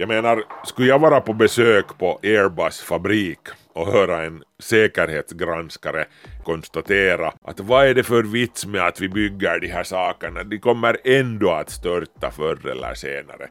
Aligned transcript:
Jag 0.00 0.08
menar, 0.08 0.42
skulle 0.64 0.88
jag 0.88 0.98
vara 0.98 1.20
på 1.20 1.32
besök 1.32 1.98
på 1.98 2.20
Airbus 2.22 2.80
fabrik 2.80 3.38
och 3.72 3.86
höra 3.86 4.24
en 4.24 4.42
säkerhetsgranskare 4.58 6.04
konstatera 6.44 7.32
att 7.44 7.60
vad 7.60 7.86
är 7.86 7.94
det 7.94 8.02
för 8.02 8.22
vits 8.22 8.66
med 8.66 8.86
att 8.86 9.00
vi 9.00 9.08
bygger 9.08 9.60
de 9.60 9.68
här 9.68 9.84
sakerna, 9.84 10.44
de 10.44 10.58
kommer 10.58 10.96
ändå 11.04 11.50
att 11.50 11.70
störta 11.70 12.30
förr 12.30 12.66
eller 12.70 12.94
senare. 12.94 13.48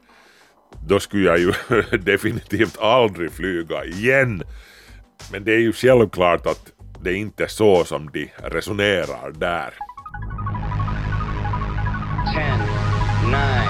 Då 0.86 1.00
skulle 1.00 1.26
jag 1.26 1.38
ju 1.38 1.52
definitivt 1.98 2.78
aldrig 2.80 3.32
flyga 3.32 3.84
igen. 3.84 4.42
Men 5.32 5.44
det 5.44 5.52
är 5.52 5.60
ju 5.60 5.72
självklart 5.72 6.46
att 6.46 6.72
det 7.02 7.10
är 7.10 7.16
inte 7.16 7.48
så 7.48 7.84
som 7.84 8.10
de 8.12 8.30
resonerar 8.36 9.30
där. 9.30 9.74
10, 12.34 12.56
9, 13.30 13.69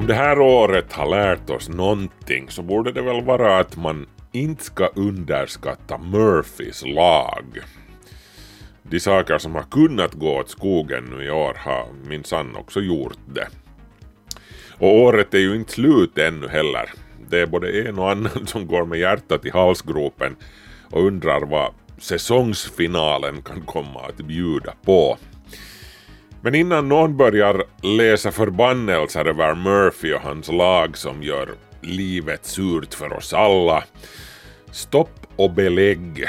Om 0.00 0.06
det 0.06 0.14
här 0.14 0.40
året 0.40 0.92
har 0.92 1.10
lärt 1.10 1.50
oss 1.50 1.68
någonting 1.68 2.50
så 2.50 2.62
borde 2.62 2.92
det 2.92 3.02
väl 3.02 3.24
vara 3.24 3.58
att 3.58 3.76
man 3.76 4.06
inte 4.32 4.64
ska 4.64 4.86
underskatta 4.86 5.98
Murphys 5.98 6.84
lag. 6.86 7.44
De 8.82 9.00
saker 9.00 9.38
som 9.38 9.54
har 9.54 9.62
kunnat 9.62 10.14
gå 10.14 10.38
åt 10.38 10.50
skogen 10.50 11.04
nu 11.04 11.24
i 11.24 11.30
år 11.30 11.54
har 11.58 11.86
minsann 12.04 12.56
också 12.56 12.80
gjort 12.80 13.18
det. 13.26 13.48
Och 14.78 14.94
året 14.94 15.34
är 15.34 15.38
ju 15.38 15.56
inte 15.56 15.72
slut 15.72 16.18
ännu 16.18 16.48
heller. 16.48 16.90
Det 17.30 17.40
är 17.40 17.46
både 17.46 17.88
en 17.88 17.98
och 17.98 18.10
annan 18.10 18.46
som 18.46 18.66
går 18.66 18.84
med 18.84 18.98
hjärtat 18.98 19.44
i 19.44 19.50
halsgropen 19.50 20.36
och 20.90 21.06
undrar 21.06 21.40
vad 21.40 21.74
säsongsfinalen 21.98 23.42
kan 23.42 23.60
komma 23.62 24.00
att 24.00 24.16
bjuda 24.16 24.72
på. 24.84 25.18
Men 26.42 26.54
innan 26.54 26.88
någon 26.88 27.16
börjar 27.16 27.64
läsa 27.82 28.32
förbannelser 28.32 29.24
över 29.24 29.54
Murphy 29.54 30.12
och 30.12 30.20
hans 30.20 30.48
lag 30.48 30.96
som 30.96 31.22
gör 31.22 31.48
livet 31.80 32.46
surt 32.46 32.94
för 32.94 33.12
oss 33.12 33.32
alla, 33.34 33.84
stopp 34.70 35.26
och 35.36 35.50
belägg. 35.50 36.24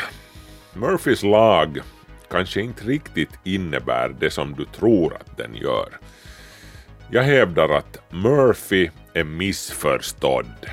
Murphys 0.73 1.23
lag 1.23 1.79
kanske 2.29 2.61
inte 2.61 2.85
riktigt 2.85 3.39
innebär 3.43 4.15
det 4.19 4.29
som 4.29 4.53
du 4.53 4.65
tror 4.65 5.13
att 5.13 5.37
den 5.37 5.55
gör. 5.55 5.89
Jag 7.11 7.23
hävdar 7.23 7.69
att 7.69 7.97
Murphy 8.09 8.89
är 9.13 9.23
missförstådd. 9.23 10.69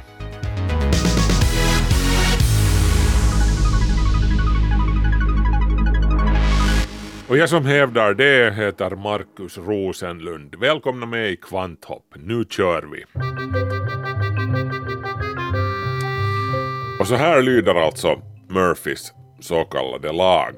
Och 7.29 7.39
jag 7.39 7.48
som 7.48 7.67
hävdar 7.67 8.15
det 8.15 8.55
heter 8.55 8.91
Markus 8.91 9.59
Rosenlund. 9.59 10.55
Välkomna 10.55 11.07
med 11.07 11.31
i 11.31 11.37
Kvanthopp. 11.37 12.15
Nu 12.15 12.45
kör 12.51 12.83
vi! 12.83 13.05
Och 17.01 17.06
så 17.06 17.15
här 17.15 17.43
lyder 17.43 17.75
alltså 17.75 18.23
Murphys 18.49 19.12
så 19.41 19.65
kallade 19.65 20.12
lag. 20.12 20.55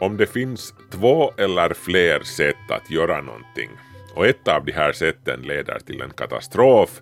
Om 0.00 0.16
det 0.16 0.26
finns 0.26 0.74
två 0.90 1.32
eller 1.38 1.74
fler 1.74 2.20
sätt 2.20 2.70
att 2.70 2.90
göra 2.90 3.20
någonting 3.20 3.70
och 4.14 4.26
ett 4.26 4.48
av 4.48 4.64
de 4.64 4.72
här 4.72 4.92
sätten 4.92 5.42
leder 5.42 5.78
till 5.78 6.02
en 6.02 6.10
katastrof, 6.10 7.00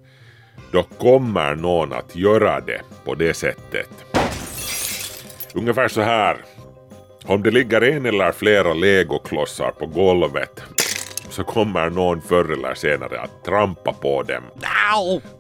då 0.73 0.83
kommer 0.83 1.55
någon 1.55 1.93
att 1.93 2.17
göra 2.17 2.61
det 2.61 2.81
på 3.05 3.15
det 3.15 3.35
sättet. 3.35 3.91
Ungefär 5.55 5.89
så 5.89 6.01
här 6.01 6.37
om 7.27 7.43
det 7.43 7.51
ligger 7.51 7.81
en 7.81 8.07
eller 8.07 8.33
flera 8.33 8.75
legoklossar 8.75 9.71
på 9.71 9.87
golvet 9.87 10.63
så 11.31 11.45
kommer 11.45 11.91
någon 11.91 12.23
förr 12.23 12.53
eller 12.53 12.75
senare 12.75 13.21
att 13.21 13.45
trampa 13.45 13.93
på 13.93 14.23
dem 14.23 14.43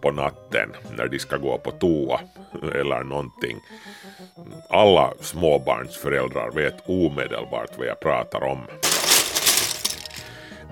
på 0.00 0.10
natten 0.10 0.72
när 0.96 1.08
de 1.08 1.18
ska 1.18 1.36
gå 1.36 1.58
på 1.58 1.70
toa 1.70 2.20
eller 2.74 3.04
någonting. 3.04 3.56
Alla 4.70 5.12
småbarnsföräldrar 5.20 6.50
vet 6.50 6.74
omedelbart 6.86 7.78
vad 7.78 7.86
jag 7.86 8.00
pratar 8.00 8.44
om. 8.44 8.60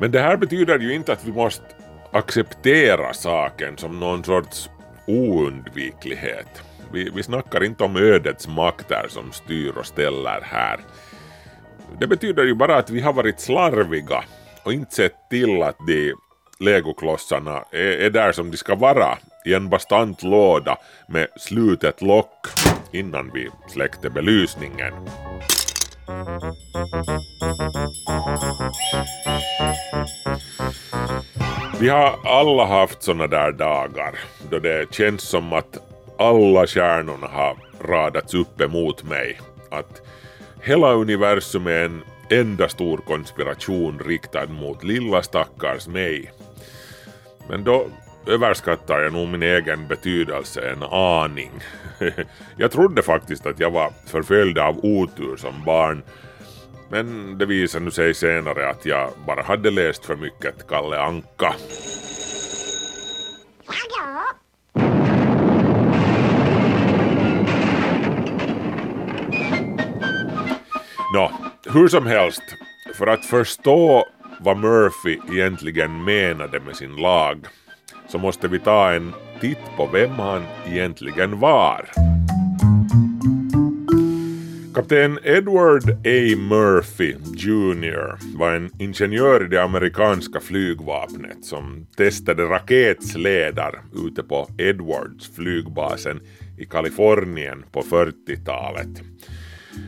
Men 0.00 0.10
det 0.10 0.20
här 0.20 0.36
betyder 0.36 0.78
ju 0.78 0.94
inte 0.94 1.12
att 1.12 1.24
vi 1.24 1.32
måste 1.32 1.64
acceptera 2.12 3.12
saken 3.12 3.76
som 3.76 4.00
någon 4.00 4.24
sorts 4.24 4.70
oundviklighet. 5.06 6.62
Vi, 6.92 7.10
vi 7.14 7.22
snackar 7.22 7.64
inte 7.64 7.84
om 7.84 7.96
ödets 7.96 8.48
makter 8.48 9.06
som 9.08 9.32
styr 9.32 9.72
och 9.78 9.86
ställer 9.86 10.40
här. 10.42 10.80
Det 12.00 12.06
betyder 12.06 12.44
ju 12.44 12.54
bara 12.54 12.76
att 12.76 12.90
vi 12.90 13.00
har 13.00 13.12
varit 13.12 13.40
slarviga 13.40 14.24
och 14.64 14.72
inte 14.72 14.94
sett 14.94 15.14
till 15.30 15.62
att 15.62 15.76
de 15.86 16.14
legoklossarna 16.60 17.64
är, 17.70 17.78
är 17.78 18.10
där 18.10 18.32
som 18.32 18.50
de 18.50 18.56
ska 18.56 18.74
vara 18.74 19.18
i 19.44 19.54
en 19.54 19.68
bastant 19.68 20.22
låda 20.22 20.78
med 21.08 21.26
slutet 21.36 22.02
lock 22.02 22.46
innan 22.92 23.30
vi 23.34 23.50
släckte 23.68 24.10
belysningen. 24.10 24.94
Vi 31.80 31.88
har 31.88 32.18
alla 32.24 32.66
haft 32.66 33.02
såna 33.02 33.26
där 33.26 33.52
dagar 33.52 34.14
då 34.50 34.58
det 34.58 34.94
känns 34.94 35.22
som 35.22 35.52
att 35.52 35.78
alla 36.18 36.66
stjärnorna 36.66 37.26
har 37.26 37.56
radats 37.88 38.34
upp 38.34 38.60
emot 38.60 39.04
mig. 39.04 39.40
Att 39.70 40.02
hela 40.64 40.92
universum 40.92 41.66
är 41.66 41.84
en 41.84 42.02
enda 42.30 42.68
stor 42.68 42.98
konspiration 42.98 43.98
riktad 43.98 44.46
mot 44.46 44.84
lilla 44.84 45.22
stackars 45.22 45.86
mig. 45.86 46.32
Men 47.48 47.64
då 47.64 47.86
överskattar 48.26 49.00
jag 49.00 49.12
nog 49.12 49.28
min 49.28 49.42
egen 49.42 49.88
betydelse 49.88 50.70
en 50.70 50.82
aning. 50.82 51.50
jag 52.56 52.70
trodde 52.70 53.02
faktiskt 53.02 53.46
att 53.46 53.60
jag 53.60 53.70
var 53.70 53.92
förföljd 54.06 54.58
av 54.58 54.84
otur 54.84 55.36
som 55.36 55.64
barn 55.64 56.02
men 56.90 57.38
det 57.38 57.46
visade 57.46 57.90
sig 57.90 58.14
senare 58.14 58.70
att 58.70 58.86
jag 58.86 59.10
bara 59.26 59.42
hade 59.42 59.70
läst 59.70 60.04
för 60.04 60.16
mycket 60.16 60.68
Kalle 60.68 61.00
Anka. 61.00 61.54
Nå, 71.14 71.32
hur 71.72 71.88
som 71.88 72.06
helst, 72.06 72.42
för 72.94 73.06
att 73.06 73.24
förstå 73.24 74.06
vad 74.40 74.56
Murphy 74.56 75.18
egentligen 75.32 76.04
menade 76.04 76.60
med 76.60 76.76
sin 76.76 76.96
lag 76.96 77.46
så 78.08 78.18
måste 78.18 78.48
vi 78.48 78.58
ta 78.58 78.92
en 78.92 79.12
titt 79.40 79.76
på 79.76 79.86
vem 79.86 80.10
han 80.10 80.42
egentligen 80.66 81.40
var. 81.40 81.90
Kapten 84.74 85.18
Edward 85.24 85.90
A. 85.90 86.36
Murphy 86.36 87.14
Jr 87.36 88.36
var 88.38 88.52
en 88.52 88.70
ingenjör 88.78 89.44
i 89.44 89.48
det 89.48 89.62
amerikanska 89.62 90.40
flygvapnet 90.40 91.44
som 91.44 91.86
testade 91.96 92.44
raketsledar 92.44 93.82
ute 94.06 94.22
på 94.22 94.48
Edwards 94.58 95.34
flygbasen 95.36 96.20
i 96.58 96.64
Kalifornien 96.64 97.64
på 97.72 97.82
40-talet. 97.82 99.02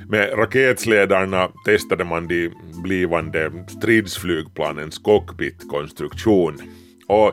Med 0.08 0.38
raketsledarna 0.38 1.48
testade 1.64 2.04
man 2.04 2.28
de 2.28 2.50
blivande 2.82 3.52
stridsflygplanens 3.68 4.98
cockpitkonstruktion. 4.98 6.58
Och 7.06 7.28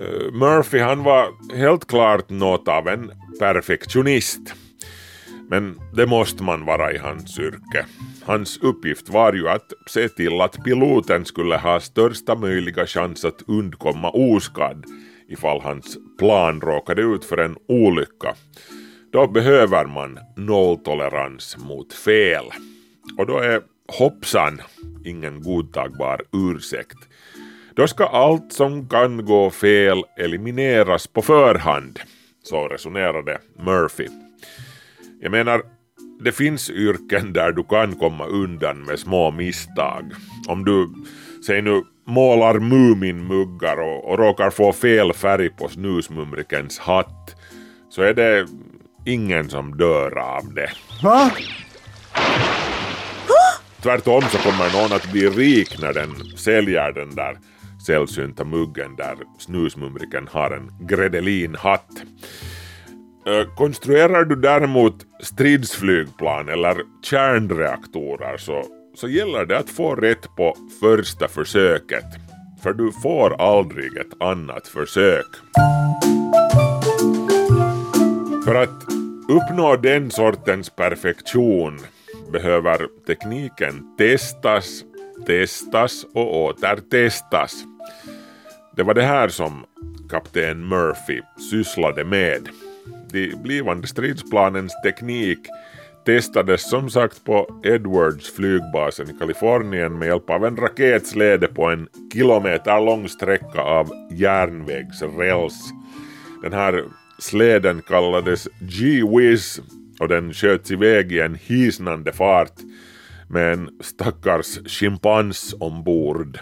eh, 0.00 0.32
Murphy 0.32 0.78
han 0.78 1.02
var 1.02 1.28
helt 1.56 1.86
klart 1.86 2.30
något 2.30 2.68
av 2.68 2.88
en 2.88 3.10
perfektionist. 3.38 4.54
Men 5.48 5.80
det 5.96 6.06
måste 6.06 6.42
man 6.42 6.64
vara 6.64 6.92
i 6.92 6.98
hans 6.98 7.38
yrke. 7.38 7.86
Hans 8.22 8.58
uppgift 8.62 9.08
var 9.08 9.32
ju 9.32 9.48
att 9.48 9.72
se 9.86 10.08
till 10.08 10.40
att 10.40 10.64
piloten 10.64 11.24
skulle 11.24 11.56
ha 11.56 11.80
största 11.80 12.34
möjliga 12.34 12.86
chans 12.86 13.24
att 13.24 13.42
undkomma 13.46 14.10
oskadd 14.10 14.84
ifall 15.28 15.60
hans 15.60 15.98
plan 16.18 16.60
råkade 16.60 17.02
ut 17.02 17.24
för 17.24 17.36
en 17.36 17.56
olycka. 17.68 18.34
Då 19.14 19.26
behöver 19.26 19.84
man 19.84 20.18
nolltolerans 20.36 21.56
mot 21.58 21.92
fel. 21.92 22.44
Och 23.18 23.26
då 23.26 23.38
är 23.38 23.62
hoppsan 23.98 24.62
ingen 25.04 25.42
godtagbar 25.42 26.20
ursäkt. 26.32 26.96
Då 27.74 27.86
ska 27.86 28.06
allt 28.06 28.52
som 28.52 28.88
kan 28.88 29.24
gå 29.24 29.50
fel 29.50 30.02
elimineras 30.18 31.06
på 31.06 31.22
förhand. 31.22 32.00
Så 32.42 32.68
resonerade 32.68 33.38
Murphy. 33.58 34.06
Jag 35.20 35.30
menar, 35.30 35.62
det 36.20 36.32
finns 36.32 36.70
yrken 36.70 37.32
där 37.32 37.52
du 37.52 37.64
kan 37.64 37.94
komma 37.94 38.26
undan 38.26 38.84
med 38.84 38.98
små 38.98 39.30
misstag. 39.30 40.12
Om 40.48 40.64
du, 40.64 40.88
säg 41.46 41.62
nu, 41.62 41.82
målar 42.06 42.58
Muminmuggar 42.58 43.80
och, 43.80 44.10
och 44.10 44.18
råkar 44.18 44.50
få 44.50 44.72
fel 44.72 45.12
färg 45.12 45.48
på 45.48 45.68
snusmumrikens 45.68 46.78
hatt 46.78 47.36
så 47.90 48.02
är 48.02 48.14
det 48.14 48.46
ingen 49.04 49.50
som 49.50 49.76
dör 49.76 50.18
av 50.18 50.54
det. 50.54 50.70
Va? 51.02 51.30
Tvärtom 53.82 54.22
så 54.22 54.38
kommer 54.38 54.82
någon 54.82 54.92
att 54.96 55.12
bli 55.12 55.28
rik 55.28 55.80
när 55.80 55.92
den 55.92 56.14
säljer 56.36 56.92
den 56.92 57.14
där 57.14 57.38
sällsynta 57.86 58.44
muggen 58.44 58.96
där 58.96 59.16
snusmumriken 59.38 60.28
har 60.30 60.50
en 60.50 60.86
gredelinhatt. 60.86 61.90
Konstruerar 63.56 64.24
du 64.24 64.36
däremot 64.36 64.94
stridsflygplan 65.20 66.48
eller 66.48 66.76
kärnreaktorer 67.02 68.36
så, 68.36 68.64
så 68.94 69.08
gäller 69.08 69.46
det 69.46 69.58
att 69.58 69.70
få 69.70 69.94
rätt 69.94 70.36
på 70.36 70.56
första 70.80 71.28
försöket. 71.28 72.04
För 72.62 72.72
du 72.72 72.92
får 73.02 73.40
aldrig 73.40 73.96
ett 73.96 74.22
annat 74.22 74.68
försök. 74.68 75.26
För 78.44 78.54
att 78.54 78.84
uppnå 79.28 79.76
den 79.76 80.10
sortens 80.10 80.70
perfektion 80.70 81.78
behöver 82.32 82.88
tekniken 83.06 83.96
testas, 83.98 84.84
testas 85.26 86.06
och 86.14 86.44
åter 86.44 86.76
testas. 86.90 87.64
Det 88.76 88.82
var 88.82 88.94
det 88.94 89.02
här 89.02 89.28
som 89.28 89.64
kapten 90.10 90.68
Murphy 90.68 91.20
sysslade 91.50 92.04
med. 92.04 92.48
De 93.12 93.34
blivande 93.42 93.86
stridsplanens 93.86 94.72
teknik 94.84 95.38
testades 96.06 96.70
som 96.70 96.90
sagt 96.90 97.24
på 97.24 97.60
Edwards 97.64 98.36
flygbasen 98.36 99.10
i 99.10 99.18
Kalifornien 99.18 99.98
med 99.98 100.08
hjälp 100.08 100.30
av 100.30 100.44
en 100.44 100.56
raketslede 100.56 101.48
på 101.48 101.64
en 101.64 101.88
kilometer 102.12 102.80
lång 102.80 103.08
sträcka 103.08 103.60
av 103.60 103.90
järnvägsräls. 104.10 105.72
Den 106.42 106.52
här 106.52 106.84
släden 107.18 107.82
kallades 107.82 108.48
G-Wiz 108.60 109.60
och 110.00 110.08
den 110.08 110.34
sköts 110.34 110.70
iväg 110.70 111.12
i 111.12 111.20
en 111.20 111.34
hisnande 111.34 112.12
fart 112.12 112.52
med 113.28 113.52
en 113.52 113.70
stackars 113.80 114.58
schimpans 114.66 115.54
ombord. 115.60 116.38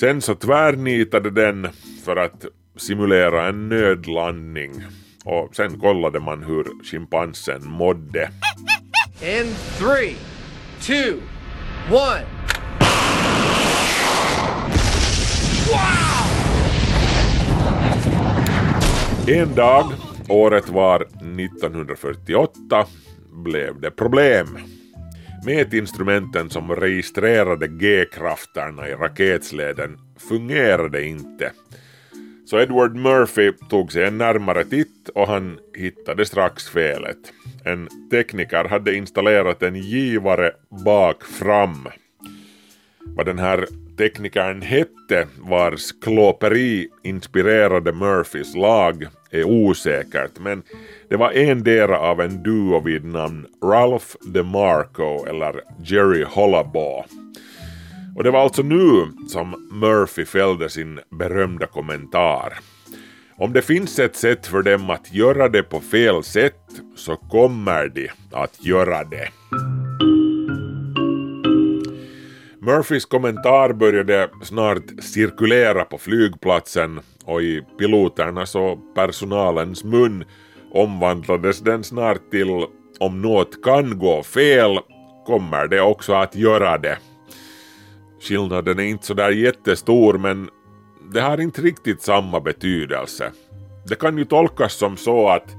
Sen 0.00 0.20
så 0.20 0.34
tvärnitade 0.34 1.30
den 1.30 1.68
för 2.04 2.16
att 2.16 2.44
simulera 2.76 3.48
en 3.48 3.68
nödlandning 3.68 4.84
och 5.24 5.56
sen 5.56 5.80
kollade 5.80 6.20
man 6.20 6.42
hur 6.42 6.84
schimpansen 6.84 7.70
mådde. 7.70 8.30
In 9.22 9.54
three, 9.78 10.16
two, 10.80 11.20
one. 11.90 12.26
En 19.28 19.54
dag, 19.54 19.84
året 20.28 20.68
var 20.68 21.00
1948, 21.00 22.86
blev 23.44 23.80
det 23.80 23.90
problem. 23.90 24.58
Mätinstrumenten 25.46 26.50
som 26.50 26.76
registrerade 26.76 27.68
G-krafterna 27.68 28.88
i 28.88 28.94
raketsleden 28.94 29.98
fungerade 30.28 31.04
inte. 31.04 31.52
Så 32.46 32.60
Edward 32.60 32.96
Murphy 32.96 33.52
tog 33.70 33.92
sig 33.92 34.04
en 34.04 34.18
närmare 34.18 34.64
titt 34.64 35.08
och 35.14 35.26
han 35.26 35.58
hittade 35.74 36.26
strax 36.26 36.68
felet. 36.68 37.32
En 37.64 37.88
tekniker 38.10 38.64
hade 38.64 38.94
installerat 38.94 39.62
en 39.62 39.76
givare 39.76 40.52
bak 40.84 41.24
fram. 41.24 41.88
Vad 43.06 43.26
den 43.26 43.38
här 43.38 43.66
teknikern 44.00 44.62
hette 44.62 45.26
vars 45.38 45.92
klåperi 46.02 46.88
inspirerade 47.02 47.92
Murphys 47.92 48.54
lag 48.54 49.06
är 49.30 49.44
osäkert 49.44 50.38
men 50.38 50.62
det 51.08 51.16
var 51.16 51.30
endera 51.30 51.98
av 51.98 52.20
en 52.20 52.42
duo 52.42 52.80
vid 52.80 53.04
namn 53.04 53.46
Ralph 53.64 54.06
DeMarco 54.20 55.26
eller 55.26 55.60
Jerry 55.84 56.24
Hollabaugh. 56.24 57.06
Och 58.16 58.24
det 58.24 58.30
var 58.30 58.40
alltså 58.40 58.62
nu 58.62 59.06
som 59.28 59.68
Murphy 59.72 60.24
fällde 60.24 60.68
sin 60.68 61.00
berömda 61.10 61.66
kommentar. 61.66 62.58
Om 63.36 63.52
det 63.52 63.62
finns 63.62 63.98
ett 63.98 64.16
sätt 64.16 64.46
för 64.46 64.62
dem 64.62 64.90
att 64.90 65.14
göra 65.14 65.48
det 65.48 65.62
på 65.62 65.80
fel 65.80 66.24
sätt 66.24 66.60
så 66.96 67.16
kommer 67.16 67.88
de 67.88 68.10
att 68.32 68.64
göra 68.64 69.04
det. 69.04 69.28
Murphys 72.70 73.04
kommentar 73.04 73.72
började 73.72 74.28
snart 74.42 74.82
cirkulera 75.00 75.84
på 75.84 75.98
flygplatsen 75.98 77.00
och 77.24 77.42
i 77.42 77.62
piloternas 77.78 78.54
och 78.54 78.78
personalens 78.94 79.84
mun 79.84 80.24
omvandlades 80.72 81.60
den 81.60 81.84
snart 81.84 82.30
till 82.30 82.66
om 83.00 83.22
något 83.22 83.64
kan 83.64 83.98
gå 83.98 84.22
fel 84.22 84.78
kommer 85.26 85.68
det 85.68 85.80
också 85.80 86.12
att 86.12 86.36
göra 86.36 86.78
det. 86.78 86.98
Skillnaden 88.20 88.78
är 88.78 88.84
inte 88.84 89.06
sådär 89.06 89.30
jättestor 89.30 90.18
men 90.18 90.48
det 91.12 91.20
har 91.20 91.40
inte 91.40 91.62
riktigt 91.62 92.02
samma 92.02 92.40
betydelse. 92.40 93.32
Det 93.88 93.94
kan 93.94 94.18
ju 94.18 94.24
tolkas 94.24 94.74
som 94.74 94.96
så 94.96 95.28
att 95.28 95.56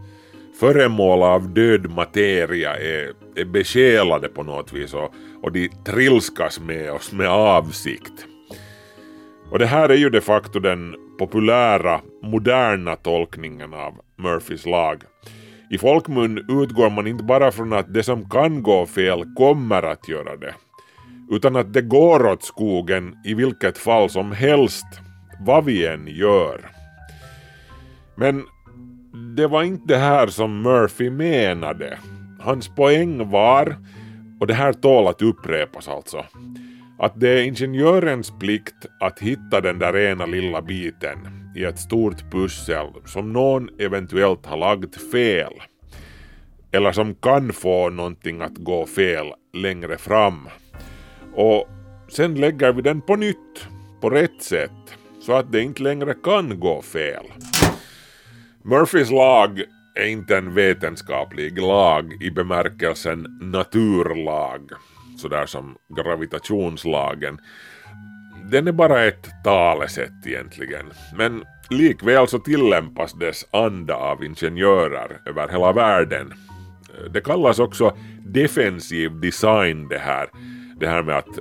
föremål 0.60 1.24
av 1.24 1.50
död 1.50 1.90
materia 1.90 2.78
är, 2.78 3.14
är 3.36 3.46
besjälade 3.46 4.28
på 4.28 4.44
något 4.44 4.74
vis 4.74 4.94
och, 4.94 5.14
och 5.44 5.52
de 5.52 5.70
trilskas 5.86 6.60
med 6.60 6.92
oss 6.92 7.12
med 7.12 7.30
avsikt. 7.30 8.26
Och 9.52 9.60
det 9.60 9.66
här 9.66 9.90
är 9.90 9.96
ju 9.96 10.10
de 10.10 10.22
facto 10.22 10.60
den 10.60 10.96
populära, 11.20 12.02
moderna 12.24 12.96
tolkningen 12.96 13.74
av 13.74 13.94
Murphys 14.18 14.66
lag. 14.66 15.04
I 15.70 15.78
folkmun 15.78 16.38
utgår 16.38 16.90
man 16.90 17.08
inte 17.08 17.24
bara 17.24 17.52
från 17.52 17.74
att 17.74 17.94
det 17.94 18.04
som 18.04 18.30
kan 18.30 18.64
gå 18.64 18.86
fel 18.86 19.26
kommer 19.36 19.84
att 19.84 20.08
göra 20.10 20.38
det, 20.38 20.54
utan 21.32 21.56
att 21.56 21.74
det 21.74 21.82
går 21.82 22.28
åt 22.28 22.44
skogen 22.44 23.16
i 23.26 23.34
vilket 23.34 23.78
fall 23.78 24.10
som 24.10 24.32
helst, 24.32 24.86
vad 25.40 25.66
vi 25.66 25.88
än 25.88 26.08
gör. 26.08 26.70
Men 28.16 28.44
det 29.36 29.48
var 29.48 29.64
inte 29.64 29.94
det 29.94 29.98
här 29.98 30.28
som 30.28 30.62
Murphy 30.62 31.10
menade. 31.10 31.98
Hans 32.40 32.76
poäng 32.76 33.30
var, 33.30 33.76
och 34.42 34.48
det 34.48 34.54
här 34.54 34.74
tål 34.74 35.08
att 35.08 35.22
upprepas 35.22 35.88
alltså, 35.88 36.26
att 37.00 37.20
det 37.20 37.30
är 37.30 37.44
ingenjörens 37.44 38.34
plikt 38.40 38.86
att 39.00 39.20
hitta 39.20 39.62
den 39.62 39.80
där 39.80 39.98
ena 39.98 40.26
lilla 40.26 40.62
biten 40.62 41.18
i 41.56 41.64
ett 41.64 41.80
stort 41.80 42.32
pussel 42.32 42.88
som 43.06 43.34
någon 43.34 43.70
eventuellt 43.80 44.46
har 44.46 44.58
lagt 44.58 45.12
fel. 45.12 45.54
Eller 46.72 46.92
som 46.92 47.16
kan 47.16 47.54
få 47.54 47.90
någonting 47.90 48.42
att 48.42 48.58
gå 48.58 48.86
fel 48.86 49.28
längre 49.54 49.98
fram. 49.98 50.50
Och 51.36 51.68
sen 52.10 52.36
lägger 52.36 52.74
vi 52.74 52.82
den 52.82 53.02
på 53.02 53.16
nytt, 53.16 53.68
på 54.02 54.10
rätt 54.10 54.44
sätt, 54.44 54.98
så 55.20 55.34
att 55.34 55.52
det 55.52 55.62
inte 55.62 55.84
längre 55.84 56.14
kan 56.24 56.60
gå 56.60 56.82
fel. 56.82 57.26
Murphys 58.62 59.12
lag 59.12 59.64
är 59.96 60.06
inte 60.06 60.38
en 60.38 60.54
vetenskaplig 60.54 61.62
lag 61.62 62.14
i 62.22 62.32
bemärkelsen 62.32 63.38
naturlag, 63.42 64.70
sådär 65.18 65.46
som 65.46 65.78
gravitationslagen. 65.98 67.40
Den 68.52 68.68
är 68.68 68.72
bara 68.72 69.04
ett 69.04 69.30
talesätt 69.44 70.28
egentligen, 70.28 70.86
men 71.18 71.44
likväl 71.70 72.28
så 72.28 72.40
tillämpas 72.40 73.14
dess 73.14 73.46
anda 73.52 73.96
av 73.96 74.24
ingenjörer 74.24 75.22
över 75.26 75.48
hela 75.48 75.72
världen. 75.72 76.34
Det 77.14 77.22
kallas 77.22 77.60
också 77.60 77.98
defensiv 78.26 79.20
design 79.20 79.88
det 79.88 79.98
här, 79.98 80.30
det 80.80 80.88
här 80.88 81.04
med 81.04 81.18
att 81.18 81.40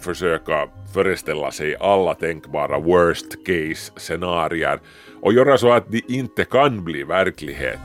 försöka 0.00 0.68
föreställa 0.94 1.50
sig 1.50 1.76
alla 1.76 2.14
tänkbara 2.14 2.78
worst 2.78 3.46
case 3.46 3.92
scenarier 3.96 4.80
och 5.26 5.32
göra 5.32 5.58
så 5.58 5.72
att 5.72 5.88
de 5.88 6.02
inte 6.08 6.44
kan 6.44 6.84
bli 6.84 7.02
verklighet. 7.02 7.80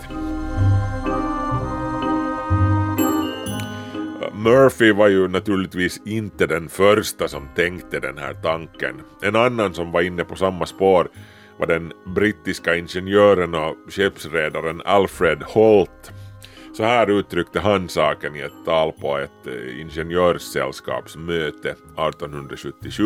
Murphy 4.33 4.91
var 4.91 5.07
ju 5.07 5.27
naturligtvis 5.27 6.01
inte 6.05 6.47
den 6.47 6.69
första 6.69 7.27
som 7.27 7.47
tänkte 7.55 7.99
den 7.99 8.17
här 8.17 8.33
tanken. 8.33 8.95
En 9.21 9.35
annan 9.35 9.73
som 9.73 9.91
var 9.91 10.01
inne 10.01 10.23
på 10.23 10.35
samma 10.35 10.65
spår 10.65 11.09
var 11.57 11.67
den 11.67 11.93
brittiska 12.15 12.75
ingenjören 12.75 13.55
och 13.55 13.75
skeppsredaren 13.89 14.81
Alfred 14.85 15.43
Holt. 15.43 16.11
Så 16.77 16.83
här 16.83 17.09
uttryckte 17.09 17.59
han 17.59 17.89
saken 17.89 18.35
i 18.35 18.39
ett 18.39 18.65
tal 18.65 18.91
på 18.91 19.17
ett 19.17 19.47
eh, 19.47 19.81
ingenjörssällskapsmöte 19.81 21.69
1877. 21.69 23.03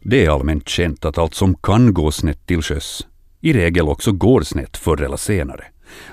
Det 0.00 0.24
är 0.24 0.30
allmänt 0.30 0.68
känt 0.68 1.04
att 1.04 1.18
allt 1.18 1.34
som 1.34 1.54
kan 1.54 1.94
gå 1.94 2.10
snett 2.10 2.46
till 2.46 2.62
sjöss 2.62 3.06
i 3.46 3.52
regel 3.52 3.88
också 3.88 4.12
går 4.12 4.42
snett 4.42 4.76
förr 4.76 5.02
eller 5.02 5.16
senare. 5.16 5.64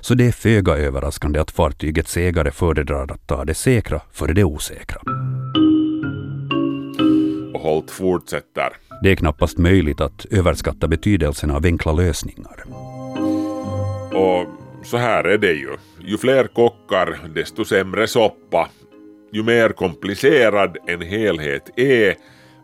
Så 0.02 0.14
det 0.14 0.28
är 0.28 0.32
föga 0.32 0.78
överraskande 0.78 1.40
att 1.40 1.52
fartygets 1.52 2.18
ägare 2.18 2.52
föredrar 2.52 3.12
att 3.12 3.28
ta 3.28 3.46
det 3.46 3.54
säkra 3.54 4.02
före 4.12 4.34
det 4.34 4.44
osäkra. 4.44 5.02
Och 7.54 7.62
Holt 7.62 7.92
fortsätter. 7.92 8.70
Det 9.04 9.12
är 9.12 9.16
knappast 9.16 9.58
möjligt 9.58 10.02
att 10.02 10.26
överskatta 10.26 10.88
betydelsen 10.88 11.52
av 11.52 11.66
enkla 11.66 11.92
lösningar. 11.92 12.64
Och 14.14 14.48
så 14.84 14.98
här 14.98 15.24
är 15.24 15.38
det 15.38 15.54
ju. 15.54 15.70
Ju 16.06 16.18
fler 16.18 16.48
kockar, 16.48 17.18
desto 17.36 17.66
sämre 17.66 18.08
soppa. 18.08 18.70
Ju 19.32 19.44
mer 19.44 19.70
komplicerad 19.70 20.78
en 20.88 21.02
helhet 21.02 21.70
är, 21.80 22.16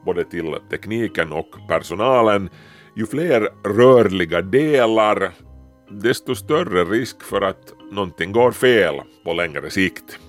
både 0.05 0.23
till 0.23 0.55
tekniken 0.69 1.31
och 1.31 1.55
personalen, 1.67 2.49
ju 2.95 3.05
fler 3.05 3.49
rörliga 3.63 4.41
delar, 4.41 5.31
desto 5.89 6.35
större 6.35 6.83
risk 6.83 7.23
för 7.23 7.41
att 7.41 7.73
någonting 7.91 8.31
går 8.31 8.51
fel 8.51 8.95
på 9.23 9.33
längre 9.33 9.69
sikt. 9.69 10.19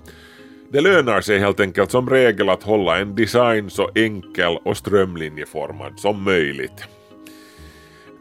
Det 0.73 0.81
lönar 0.81 1.21
sig 1.21 1.39
helt 1.39 1.61
enkelt 1.61 1.91
som 1.91 2.11
regel 2.11 2.49
att 2.49 2.63
hålla 2.63 2.99
en 2.99 3.15
design 3.15 3.71
så 3.71 3.91
enkel 3.95 4.57
och 4.65 4.77
strömlinjeformad 4.77 6.01
som 6.01 6.23
möjligt. 6.23 6.85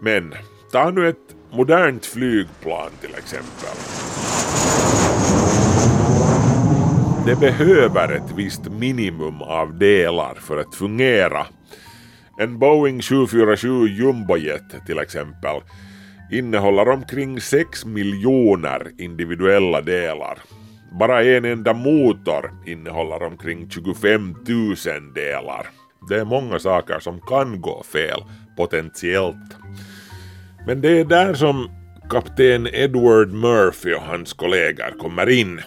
Men 0.01 0.34
ta 0.72 0.89
nu 0.89 1.10
ett 1.10 1.36
modernt 1.51 2.05
flygplan 2.05 2.89
till 3.01 3.15
exempel. 3.15 3.75
Det 7.25 7.39
behöver 7.39 8.13
ett 8.13 8.31
visst 8.36 8.69
minimum 8.72 9.41
av 9.41 9.77
delar 9.77 10.36
för 10.36 10.58
att 10.58 10.75
fungera. 10.75 11.46
En 12.41 12.60
Boeing 12.60 13.01
747 13.01 13.88
Jumbojet 13.88 14.86
till 14.86 15.00
exempel 15.00 15.62
innehåller 16.31 16.89
omkring 16.89 17.41
6 17.41 17.86
miljoner 17.86 18.91
individuella 18.98 19.81
delar. 19.81 20.39
Bara 21.00 21.24
en 21.24 21.46
enda 21.46 21.74
motor 21.74 22.51
innehåller 22.65 23.24
omkring 23.24 23.69
25 23.69 24.36
000 24.48 25.13
delar. 25.15 25.67
Det 26.10 26.19
är 26.19 26.25
många 26.25 26.60
saker 26.60 27.00
som 27.00 27.22
kan 27.22 27.62
gå 27.62 27.84
fel, 27.84 28.24
potentiellt. 28.58 29.58
Men 30.67 30.81
det 30.81 31.00
är 31.00 31.05
där 31.05 31.34
som 31.34 31.69
kapten 32.10 32.67
Edward 32.74 33.31
Murphy 33.34 33.93
och 33.93 34.01
hans 34.01 34.34
kollegor 34.34 35.00
kommer 35.00 35.29
in. 35.29 35.62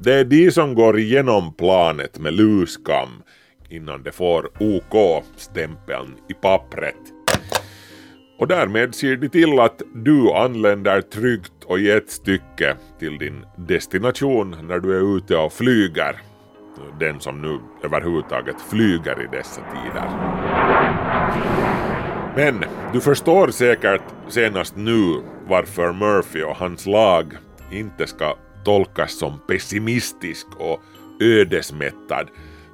Det 0.00 0.14
är 0.14 0.24
de 0.24 0.50
som 0.50 0.74
går 0.74 0.98
igenom 0.98 1.54
planet 1.54 2.18
med 2.18 2.34
luskam 2.34 3.22
innan 3.68 4.02
det 4.02 4.12
får 4.12 4.50
OK-stämpeln 4.60 6.16
i 6.28 6.34
pappret. 6.34 6.94
Och 8.38 8.48
därmed 8.48 8.94
ser 8.94 9.16
de 9.16 9.28
till 9.28 9.60
att 9.60 9.82
du 9.94 10.32
anländer 10.32 11.00
tryggt 11.00 11.64
och 11.66 11.78
i 11.78 11.90
ett 11.90 12.10
stycke 12.10 12.76
till 12.98 13.18
din 13.18 13.46
destination 13.56 14.56
när 14.68 14.78
du 14.78 14.96
är 14.96 15.16
ute 15.16 15.36
och 15.36 15.52
flyger. 15.52 16.20
Den 17.00 17.20
som 17.20 17.42
nu 17.42 17.58
överhuvudtaget 17.84 18.56
flyger 18.70 19.22
i 19.22 19.36
dessa 19.36 19.60
tider. 19.60 20.08
Men 22.36 22.64
du 22.92 23.00
förstår 23.00 23.48
säkert 23.48 24.02
senast 24.28 24.76
nu 24.76 25.22
varför 25.48 25.92
Murphy 25.92 26.42
och 26.42 26.56
hans 26.56 26.86
lag 26.86 27.32
inte 27.72 28.06
ska 28.06 28.36
tolkas 28.64 29.18
som 29.18 29.40
pessimistisk 29.48 30.46
och 30.58 30.80
ödesmättad. 31.20 32.28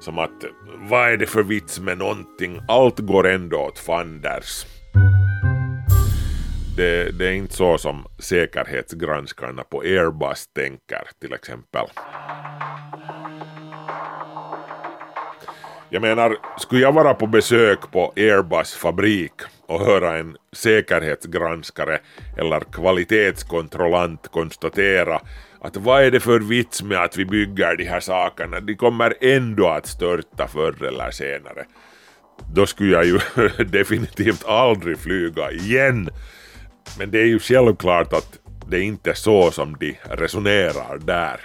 Som 0.05 0.19
att 0.19 0.45
vad 0.89 1.09
är 1.09 1.17
det 1.17 1.25
för 1.25 1.43
vits 1.43 1.79
med 1.79 1.97
någonting, 1.97 2.59
allt 2.67 2.99
går 2.99 3.27
ändå 3.27 3.57
åt 3.57 3.79
fanders. 3.79 4.65
Det, 6.77 7.17
det 7.19 7.27
är 7.27 7.31
inte 7.31 7.53
så 7.53 7.77
som 7.77 8.05
säkerhetsgranskarna 8.19 9.63
på 9.63 9.81
Airbus 9.81 10.47
tänker 10.47 11.01
till 11.21 11.33
exempel. 11.33 11.85
Jag 15.89 16.01
menar, 16.01 16.37
skulle 16.57 16.81
jag 16.81 16.91
vara 16.91 17.13
på 17.13 17.27
besök 17.27 17.91
på 17.91 18.13
Airbus 18.15 18.73
fabrik 18.73 19.33
och 19.67 19.79
höra 19.79 20.17
en 20.17 20.37
säkerhetsgranskare 20.53 21.99
eller 22.37 22.59
kvalitetskontrollant 22.59 24.27
konstatera 24.27 25.21
att 25.65 25.77
vad 25.77 26.03
är 26.03 26.11
det 26.11 26.19
för 26.19 26.39
vits 26.39 26.83
med 26.83 27.03
att 27.03 27.17
vi 27.17 27.25
bygger 27.25 27.75
de 27.75 27.83
här 27.83 27.99
sakerna, 27.99 28.59
de 28.59 28.75
kommer 28.75 29.13
ändå 29.21 29.67
att 29.67 29.87
störta 29.87 30.47
förr 30.47 30.83
eller 30.83 31.11
senare. 31.11 31.65
Då 32.53 32.65
skulle 32.65 32.91
jag 32.91 33.05
ju 33.05 33.19
definitivt 33.65 34.45
aldrig 34.45 34.97
flyga 34.97 35.51
igen. 35.51 36.09
Men 36.99 37.11
det 37.11 37.19
är 37.19 37.25
ju 37.25 37.39
självklart 37.39 38.13
att 38.13 38.39
det 38.67 38.81
inte 38.81 39.09
är 39.09 39.13
så 39.13 39.51
som 39.51 39.77
de 39.79 39.97
resonerar 40.03 40.97
där. 40.97 41.39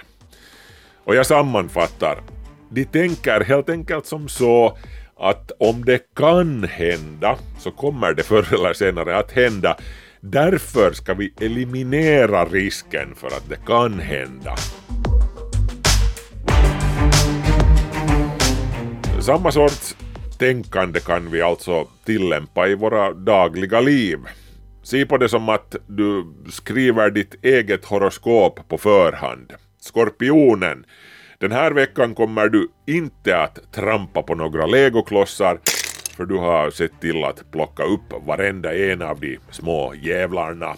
Och 1.03 1.15
jag 1.15 1.25
sammanfattar. 1.25 2.21
De 2.69 2.85
tänker 2.85 3.41
helt 3.41 3.69
enkelt 3.69 4.05
som 4.05 4.29
så 4.29 4.77
att 5.17 5.51
om 5.59 5.85
det 5.85 6.15
kan 6.15 6.63
hända 6.63 7.37
så 7.59 7.71
kommer 7.71 8.13
det 8.13 8.23
förr 8.23 8.53
eller 8.53 8.73
senare 8.73 9.17
att 9.17 9.31
hända. 9.31 9.77
Därför 10.23 10.91
ska 10.91 11.13
vi 11.13 11.33
eliminera 11.41 12.45
risken 12.45 13.15
för 13.15 13.27
att 13.27 13.49
det 13.49 13.65
kan 13.65 13.99
hända. 13.99 14.55
Samma 19.21 19.51
sorts 19.51 19.95
tänkande 20.37 20.99
kan 20.99 21.31
vi 21.31 21.41
alltså 21.41 21.87
tillämpa 22.05 22.67
i 22.67 22.75
våra 22.75 23.13
dagliga 23.13 23.81
liv. 23.81 24.19
Se 24.83 25.05
på 25.05 25.17
det 25.17 25.29
som 25.29 25.49
att 25.49 25.75
du 25.87 26.33
skriver 26.49 27.09
ditt 27.09 27.45
eget 27.45 27.85
horoskop 27.85 28.59
på 28.67 28.77
förhand. 28.77 29.53
Skorpionen. 29.79 30.85
Den 31.39 31.51
här 31.51 31.71
veckan 31.71 32.15
kommer 32.15 32.47
du 32.49 32.67
inte 32.87 33.37
att 33.37 33.71
trampa 33.71 34.21
på 34.21 34.35
några 34.35 34.65
legoklossar 34.65 35.59
för 36.21 36.25
du 36.25 36.37
har 36.37 36.71
sett 36.71 37.01
till 37.01 37.23
att 37.23 37.51
plocka 37.51 37.83
upp 37.83 38.25
varenda 38.27 38.75
en 38.75 39.01
av 39.01 39.19
de 39.19 39.39
små 39.51 39.93
jävlarna. 40.01 40.75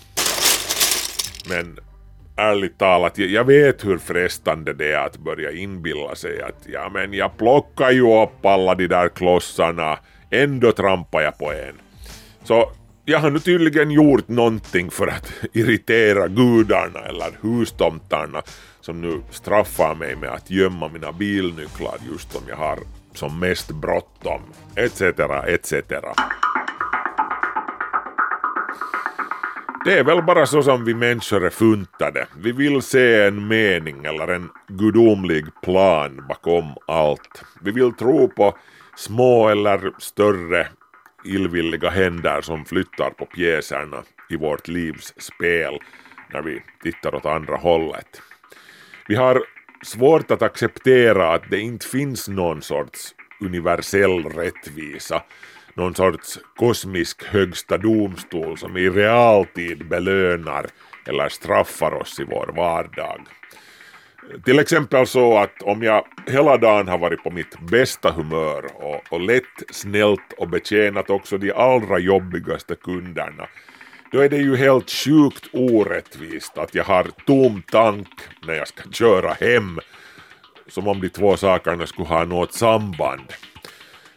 Men 1.49 1.79
ärligt 2.35 2.77
talat, 2.77 3.17
jag 3.17 3.43
vet 3.43 3.85
hur 3.85 3.97
frestande 3.97 4.73
det 4.73 4.91
är 4.91 5.05
att 5.05 5.17
börja 5.17 5.51
inbilla 5.51 6.15
sig 6.15 6.41
att 6.41 6.67
ja 6.73 6.89
men 6.93 7.13
jag 7.13 7.37
plockar 7.37 7.91
ju 7.91 8.23
upp 8.23 8.45
alla 8.45 8.75
de 8.75 8.87
där 8.87 9.09
klossarna, 9.09 9.99
ändå 10.29 10.71
trampar 10.71 11.21
jag 11.21 11.37
på 11.37 11.51
en. 11.51 11.75
Så 12.43 12.71
jag 13.05 13.19
har 13.19 13.29
nu 13.29 13.39
tydligen 13.39 13.91
gjort 13.91 14.27
någonting 14.27 14.91
för 14.91 15.07
att 15.07 15.33
irritera 15.53 16.27
gudarna 16.27 16.99
eller 16.99 17.31
hustomtarna 17.41 18.41
som 18.81 19.01
nu 19.01 19.21
straffar 19.31 19.95
mig 19.95 20.15
med 20.15 20.29
att 20.29 20.51
gömma 20.51 20.87
mina 20.87 21.11
bilnycklar 21.11 21.97
just 22.11 22.35
om 22.35 22.41
jag 22.49 22.55
har 22.55 22.79
som 23.13 23.39
mest 23.39 23.71
bråttom, 23.71 24.41
etc. 24.75 25.01
etc. 25.47 25.73
Det 29.85 29.99
är 29.99 30.03
väl 30.03 30.23
bara 30.23 30.45
så 30.45 30.63
som 30.63 30.85
vi 30.85 30.93
människor 30.93 31.45
är 31.45 31.49
funtade. 31.49 32.27
Vi 32.37 32.51
vill 32.51 32.81
se 32.81 33.23
en 33.23 33.47
mening 33.47 34.05
eller 34.05 34.27
en 34.27 34.49
gudomlig 34.67 35.45
plan 35.61 36.25
bakom 36.29 36.65
allt. 36.87 37.43
Vi 37.61 37.71
vill 37.71 37.93
tro 37.93 38.29
på 38.29 38.57
små 38.95 39.49
eller 39.49 39.91
större 39.97 40.67
illvilliga 41.25 41.89
händer 41.89 42.41
som 42.41 42.65
flyttar 42.65 43.09
på 43.09 43.25
pjäserna 43.25 44.03
i 44.29 44.35
vårt 44.35 44.67
livs 44.67 45.13
spel 45.17 45.79
när 46.33 46.41
vi 46.41 46.61
tittar 46.83 47.15
åt 47.15 47.25
andra 47.25 47.55
hållet. 47.55 48.21
Vi 49.07 49.15
har 49.15 49.43
svårt 49.83 50.31
att 50.31 50.41
acceptera 50.41 51.33
att 51.33 51.49
det 51.49 51.59
inte 51.59 51.87
finns 51.87 52.27
någon 52.27 52.61
sorts 52.61 53.15
universell 53.41 54.23
rättvisa, 54.23 55.23
någon 55.73 55.95
sorts 55.95 56.39
kosmisk 56.55 57.23
högsta 57.23 57.77
domstol 57.77 58.57
som 58.57 58.77
i 58.77 58.89
realtid 58.89 59.87
belönar 59.87 60.65
eller 61.05 61.29
straffar 61.29 61.93
oss 61.93 62.19
i 62.19 62.23
vår 62.23 62.53
vardag. 62.55 63.21
Till 64.45 64.59
exempel 64.59 65.07
så 65.07 65.37
att 65.37 65.61
om 65.61 65.83
jag 65.83 66.05
hela 66.27 66.57
dagen 66.57 66.87
har 66.87 66.97
varit 66.97 67.23
på 67.23 67.31
mitt 67.31 67.59
bästa 67.59 68.11
humör 68.11 68.65
och, 68.75 69.01
och 69.09 69.21
lätt, 69.21 69.63
snällt 69.71 70.33
och 70.37 70.49
betjänat 70.49 71.09
också 71.09 71.37
de 71.37 71.51
allra 71.51 71.99
jobbigaste 71.99 72.75
kunderna 72.75 73.47
då 74.13 74.19
är 74.19 74.29
det 74.29 74.37
ju 74.37 74.55
helt 74.55 74.91
sjukt 74.91 75.47
orättvist 75.51 76.57
att 76.57 76.75
jag 76.75 76.83
har 76.83 77.07
tom 77.25 77.61
tank 77.71 78.07
när 78.47 78.53
jag 78.53 78.67
ska 78.67 78.91
köra 78.91 79.33
hem. 79.33 79.79
Som 80.67 80.87
om 80.87 81.01
de 81.01 81.09
två 81.09 81.37
sakerna 81.37 81.87
skulle 81.87 82.07
ha 82.07 82.25
något 82.25 82.53
samband. 82.53 83.33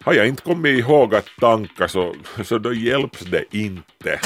Har 0.00 0.14
jag 0.14 0.28
inte 0.28 0.42
kommit 0.42 0.78
ihåg 0.78 1.14
att 1.14 1.26
tanka 1.40 1.88
så, 1.88 2.14
så 2.44 2.58
då 2.58 2.72
hjälps 2.72 3.20
det 3.20 3.44
inte. 3.50 4.20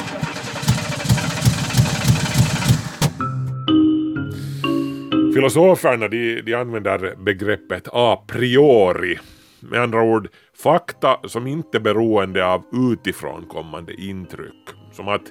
Filosoferna 5.34 6.08
de, 6.08 6.40
de 6.42 6.54
använder 6.54 7.16
begreppet 7.16 7.88
a 7.92 8.24
priori 8.26 9.18
Med 9.60 9.82
andra 9.82 10.02
ord, 10.02 10.28
fakta 10.62 11.20
som 11.24 11.46
inte 11.46 11.78
är 11.78 11.80
beroende 11.80 12.46
av 12.46 12.64
utifrån 12.92 13.46
kommande 13.48 13.94
intryck. 13.94 14.68
Som 14.92 15.08
att 15.08 15.22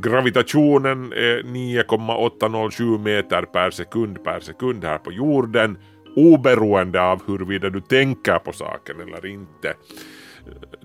gravitationen 0.00 1.12
är 1.12 1.42
9,807 1.42 2.98
meter 2.98 3.42
per 3.42 3.70
sekund 3.70 4.24
per 4.24 4.40
sekund 4.40 4.84
här 4.84 4.98
på 4.98 5.12
jorden 5.12 5.78
oberoende 6.16 7.02
av 7.02 7.22
huruvida 7.26 7.70
du 7.70 7.80
tänker 7.80 8.38
på 8.38 8.52
saken 8.52 9.00
eller 9.00 9.26
inte. 9.26 9.74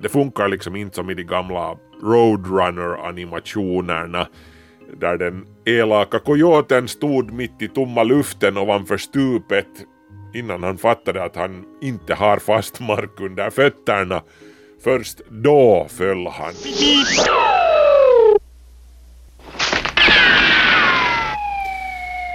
Det 0.02 0.10
funkar 0.10 0.48
liksom 0.48 0.76
inte 0.76 0.96
som 0.96 1.10
i 1.10 1.14
de 1.14 1.24
gamla 1.24 1.76
Roadrunner-animationerna 2.04 4.28
där 5.00 5.18
den 5.18 5.46
elaka 5.66 6.20
kojoten 6.20 6.88
stod 6.88 7.32
mitt 7.32 7.62
i 7.62 7.68
tomma 7.68 8.04
luften 8.04 8.58
ovanför 8.58 8.98
stupet 8.98 9.68
innan 10.34 10.64
han 10.64 10.78
fattade 10.78 11.24
att 11.24 11.36
han 11.36 11.66
inte 11.82 12.14
har 12.14 12.38
fast 12.38 12.80
mark 12.80 13.20
under 13.20 13.50
fötterna. 13.50 14.22
Först 14.84 15.22
då 15.30 15.88
föll 15.90 16.28
han. 16.28 16.54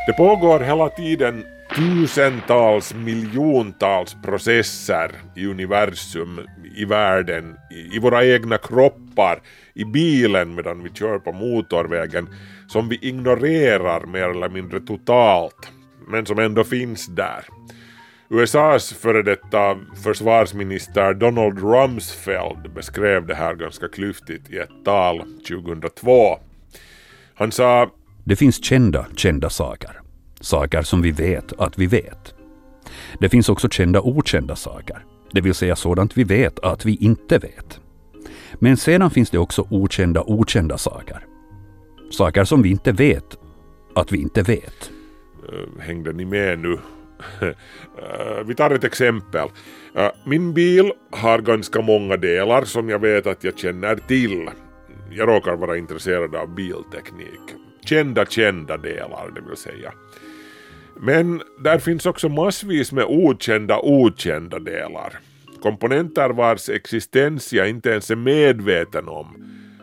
Det 0.07 0.13
pågår 0.13 0.61
hela 0.61 0.89
tiden 0.89 1.45
tusentals, 1.77 2.95
miljontals 2.95 4.17
processer 4.23 5.11
i 5.37 5.47
universum, 5.47 6.41
i 6.77 6.85
världen, 6.85 7.57
i, 7.93 7.99
våra 7.99 8.25
egna 8.25 8.59
kroppar, 8.59 9.43
i 9.75 9.85
bilen 9.85 10.55
medan 10.55 10.83
vi 10.83 10.91
kör 10.91 11.19
på 11.19 11.33
motorvägen 11.33 12.29
som 12.67 12.89
vi 12.89 12.99
ignorerar 13.03 14.07
mer 14.07 14.29
eller 14.29 14.49
mindre 14.49 14.81
totalt, 14.81 15.73
men 16.09 16.27
som 16.27 16.39
ändå 16.39 16.65
finns 16.65 17.07
där. 17.07 17.45
USAs 18.29 18.93
före 18.93 19.23
detta 19.23 19.79
försvarsminister 20.05 21.15
Donald 21.15 21.59
Rumsfeld 21.59 22.75
beskrev 22.75 23.27
det 23.27 23.35
här 23.35 23.55
ganska 23.55 23.89
klyftigt 23.89 24.51
i 24.51 24.59
ett 24.59 24.85
tal 24.85 25.19
2002. 25.49 26.39
Han 27.35 27.53
sa 27.53 27.91
det 28.25 28.37
finns 28.37 28.65
kända, 28.65 29.07
kända 29.17 29.51
saker. 29.51 30.01
Saker 30.41 30.83
som 30.83 31.03
vi 31.03 31.11
vet 31.11 31.53
att 31.53 31.79
vi 31.79 31.87
vet. 31.87 32.35
Det 33.21 33.29
finns 33.29 33.49
också 33.49 33.69
kända, 33.69 34.01
okända 34.01 34.57
saker. 34.57 35.05
Det 35.33 35.41
vill 35.41 35.55
säga 35.55 35.77
sådant 35.77 36.17
vi 36.17 36.25
vet 36.25 36.59
att 36.59 36.85
vi 36.85 36.97
inte 36.97 37.39
vet. 37.39 37.81
Men 38.55 38.77
sedan 38.77 39.11
finns 39.11 39.31
det 39.31 39.39
också 39.39 39.67
okända, 39.71 40.23
okända 40.27 40.79
saker. 40.79 41.27
Saker 42.11 42.45
som 42.45 42.63
vi 42.63 42.71
inte 42.71 42.93
vet 42.93 43.39
att 43.95 44.13
vi 44.13 44.19
inte 44.19 44.43
vet. 44.43 44.91
Eh, 45.49 45.83
hängde 45.83 46.13
ni 46.13 46.25
med 46.25 46.59
nu? 46.59 46.79
Eh, 47.99 48.45
vi 48.47 48.55
tar 48.55 48.71
ett 48.71 48.85
exempel. 48.85 49.49
Eh, 49.95 50.11
min 50.25 50.55
bil 50.55 50.93
har 51.11 51.39
ganska 51.39 51.81
många 51.81 52.17
delar 52.17 52.65
som 52.65 52.89
jag 52.89 52.99
vet 52.99 53.27
att 53.27 53.45
jag 53.45 53.59
känner 53.59 53.97
till. 53.97 54.51
Jag 55.11 55.29
råkar 55.29 55.57
vara 55.57 55.77
intresserad 55.77 56.35
av 56.35 56.55
bilteknik. 56.55 57.64
Kända, 57.85 58.27
kända 58.27 58.77
delar, 58.77 59.31
det 59.35 59.41
vill 59.49 59.57
säga. 59.57 59.93
Men 61.01 61.43
där 61.59 61.79
finns 61.79 62.07
också 62.07 62.29
massvis 62.29 62.93
med 62.93 63.05
okända, 63.05 63.79
okända 63.83 64.59
delar. 64.59 65.19
Komponenter 65.63 66.31
vars 66.31 66.69
existens 66.69 67.53
jag 67.53 67.69
inte 67.69 67.91
ens 67.91 68.11
är 68.11 68.17
medveten 68.17 69.09
om, 69.09 69.27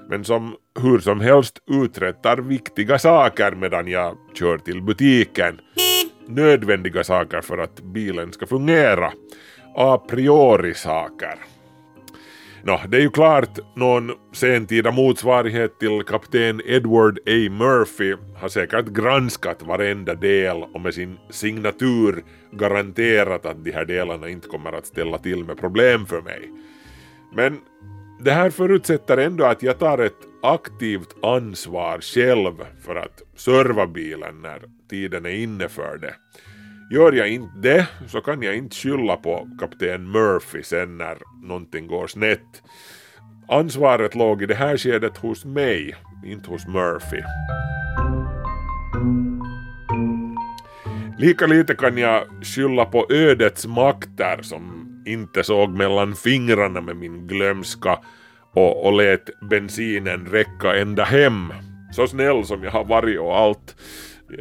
men 0.09 0.23
som 0.23 0.55
hur 0.81 0.99
som 0.99 1.19
helst 1.19 1.59
uträttar 1.71 2.37
viktiga 2.37 2.99
saker 2.99 3.51
medan 3.51 3.87
jag 3.87 4.17
kör 4.33 4.57
till 4.57 4.81
butiken. 4.81 5.59
Nödvändiga 6.27 7.03
saker 7.03 7.41
för 7.41 7.57
att 7.57 7.81
bilen 7.81 8.33
ska 8.33 8.47
fungera. 8.47 9.11
A 9.75 9.97
priori 9.97 10.73
saker. 10.73 11.50
Nå, 12.63 12.81
det 12.87 12.97
är 12.97 13.01
ju 13.01 13.09
klart 13.09 13.59
någon 13.75 14.11
sentida 14.33 14.91
motsvarighet 14.91 15.79
till 15.79 16.03
kapten 16.03 16.61
Edward 16.65 17.19
A. 17.19 17.49
Murphy 17.51 18.15
har 18.35 18.49
säkert 18.49 18.85
granskat 18.85 19.63
varenda 19.63 20.15
del 20.15 20.63
och 20.63 20.81
med 20.81 20.93
sin 20.93 21.17
signatur 21.29 22.23
garanterat 22.51 23.45
att 23.45 23.63
de 23.63 23.71
här 23.71 23.85
delarna 23.85 24.29
inte 24.29 24.47
kommer 24.47 24.73
att 24.73 24.85
ställa 24.85 25.17
till 25.17 25.45
med 25.45 25.57
problem 25.57 26.05
för 26.05 26.21
mig. 26.21 26.49
Men 27.35 27.59
det 28.19 28.31
här 28.31 28.49
förutsätter 28.49 29.17
ändå 29.17 29.43
att 29.43 29.63
jag 29.63 29.79
tar 29.79 29.97
ett 29.97 30.27
aktivt 30.43 31.15
ansvar 31.23 31.99
själv 32.01 32.53
för 32.85 32.95
att 32.95 33.21
serva 33.35 33.87
bilen 33.87 34.41
när 34.41 34.61
tiden 34.89 35.25
är 35.25 35.35
inne 35.35 35.69
för 35.69 35.97
det. 35.97 36.13
Gör 36.91 37.11
jag 37.11 37.29
inte 37.29 37.57
det 37.61 37.87
så 38.07 38.21
kan 38.21 38.41
jag 38.41 38.55
inte 38.55 38.75
skylla 38.75 39.15
på 39.15 39.47
kapten 39.59 40.11
Murphy 40.11 40.63
sen 40.63 40.97
när 40.97 41.17
någonting 41.41 41.87
går 41.87 42.07
snett. 42.07 42.63
Ansvaret 43.47 44.15
låg 44.15 44.43
i 44.43 44.45
det 44.45 44.55
här 44.55 44.77
skedet 44.77 45.17
hos 45.17 45.45
mig, 45.45 45.95
inte 46.25 46.49
hos 46.49 46.67
Murphy. 46.67 47.21
Lika 51.17 51.47
lite 51.47 51.75
kan 51.75 51.97
jag 51.97 52.23
skylla 52.43 52.85
på 52.85 53.07
ödets 53.09 53.67
makter 53.67 54.41
som 54.41 54.87
inte 55.05 55.43
såg 55.43 55.69
mellan 55.69 56.15
fingrarna 56.15 56.81
med 56.81 56.95
min 56.95 57.27
glömska 57.27 57.99
och, 58.53 58.85
och 58.85 58.93
lät 58.93 59.39
bensinen 59.49 60.25
räcka 60.25 60.75
ända 60.75 61.03
hem. 61.03 61.53
Så 61.91 62.07
snäll 62.07 62.45
som 62.45 62.63
jag 62.63 62.71
har 62.71 62.85
varit 62.85 63.19
och 63.19 63.37
allt 63.37 63.75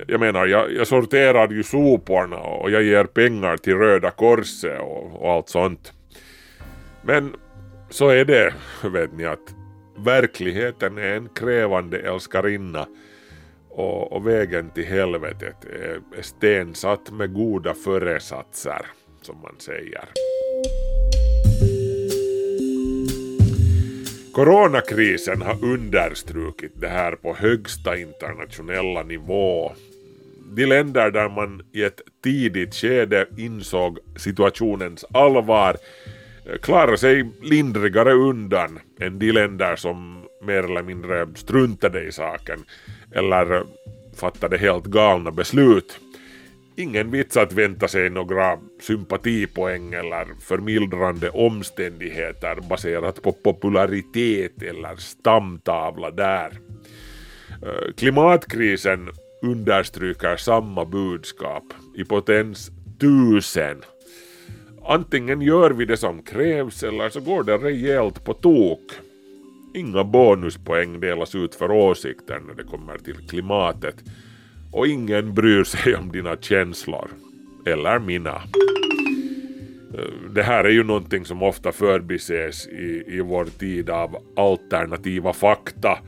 jag 0.09 0.20
menar, 0.20 0.46
jag, 0.46 0.72
jag 0.72 0.87
sorterar 0.87 1.48
ju 1.48 1.62
soporna 1.62 2.38
och 2.38 2.70
jag 2.70 2.83
ger 2.83 3.05
pengar 3.05 3.57
till 3.57 3.76
Röda 3.76 4.11
Korset 4.11 4.81
och, 4.81 5.22
och 5.22 5.31
allt 5.33 5.48
sånt. 5.48 5.92
Men 7.03 7.37
så 7.90 8.09
är 8.09 8.24
det, 8.24 8.55
vet 8.85 9.12
ni, 9.12 9.24
att 9.24 9.55
verkligheten 9.98 10.98
är 10.98 11.16
en 11.16 11.29
krävande 11.29 11.98
älskarinna 11.98 12.87
och, 13.68 14.12
och 14.12 14.26
vägen 14.26 14.70
till 14.70 14.87
helvetet 14.87 15.64
är, 15.64 16.00
är 16.18 16.22
stensatt 16.22 17.11
med 17.11 17.35
goda 17.35 17.74
föresatser, 17.74 18.87
som 19.22 19.40
man 19.40 19.55
säger. 19.59 20.05
Coronakrisen 24.33 25.43
har 25.43 25.64
understrukit 25.64 26.73
det 26.75 26.88
här 26.88 27.12
på 27.12 27.35
högsta 27.35 27.97
internationella 27.97 29.03
nivå. 29.03 29.73
De 30.57 30.66
länder 30.66 31.11
där 31.11 31.29
man 31.29 31.62
i 31.73 31.83
ett 31.83 32.01
tidigt 32.25 32.75
skede 32.75 33.27
insåg 33.37 33.99
situationens 34.16 35.05
allvar 35.12 35.77
eh, 36.47 36.59
klarar 36.59 36.97
sig 36.97 37.31
lindrigare 37.43 38.12
undan 38.12 38.79
än 39.01 39.19
de 39.19 39.33
länder 39.33 39.77
som 39.77 40.25
mer 40.43 40.62
eller 40.62 40.83
mindre 40.83 41.27
struntade 41.35 42.03
i 42.03 42.12
saken 42.12 42.64
eller 43.14 43.62
fattade 44.16 44.59
helt 44.59 44.85
galna 44.85 45.31
beslut 45.31 46.01
ingen 46.81 47.11
vits 47.11 47.37
att 47.37 47.53
vänta 47.53 47.88
sig 47.88 48.11
några 48.11 48.59
sympatipoäng 48.81 49.93
eller 49.93 50.27
förmildrande 50.40 51.31
omständigheter 51.31 52.69
baserat 52.69 53.23
på 53.23 53.33
popularitet 53.33 54.62
eller 54.62 54.97
stamtavla 54.97 56.11
där. 56.11 56.51
Eh, 57.62 57.93
klimatkrisen 57.97 59.11
understryker 59.43 60.37
samma 60.37 60.85
budskap 60.85 61.64
i 61.97 62.05
potens 62.05 62.71
tusen. 63.01 63.83
Antingen 64.85 65.43
gör 65.43 65.71
vi 65.71 65.85
det 65.85 65.97
som 65.97 66.23
krävs 66.23 66.83
eller 66.83 67.09
så 67.09 67.21
går 67.21 67.43
det 67.43 67.59
rejält 67.59 68.25
på 68.25 68.35
tok. 68.35 68.93
Inga 69.75 70.05
bonuspoäng 70.05 71.01
delas 71.01 71.35
ut 71.35 71.55
för 71.55 71.71
åsikter 71.71 72.40
när 72.49 72.55
det 72.55 72.64
kommer 72.64 72.99
till 72.99 73.29
klimatet 73.29 74.05
och 74.72 74.87
ingen 74.87 75.35
bryr 75.35 75.64
sig 75.64 75.96
om 75.96 76.12
dina 76.12 76.37
känslor. 76.37 77.11
Eller 77.66 77.98
mina. 77.98 78.42
Det 80.35 80.42
här 80.42 80.64
är 80.64 80.70
ju 80.70 80.85
någonting 80.85 81.24
som 81.24 81.42
ofta 81.42 81.72
förbises 81.72 82.66
i, 82.66 83.04
i 83.06 83.20
vår 83.20 83.44
tid 83.44 83.90
av 83.90 84.16
alternativa 84.37 85.33
fakta 85.33 85.98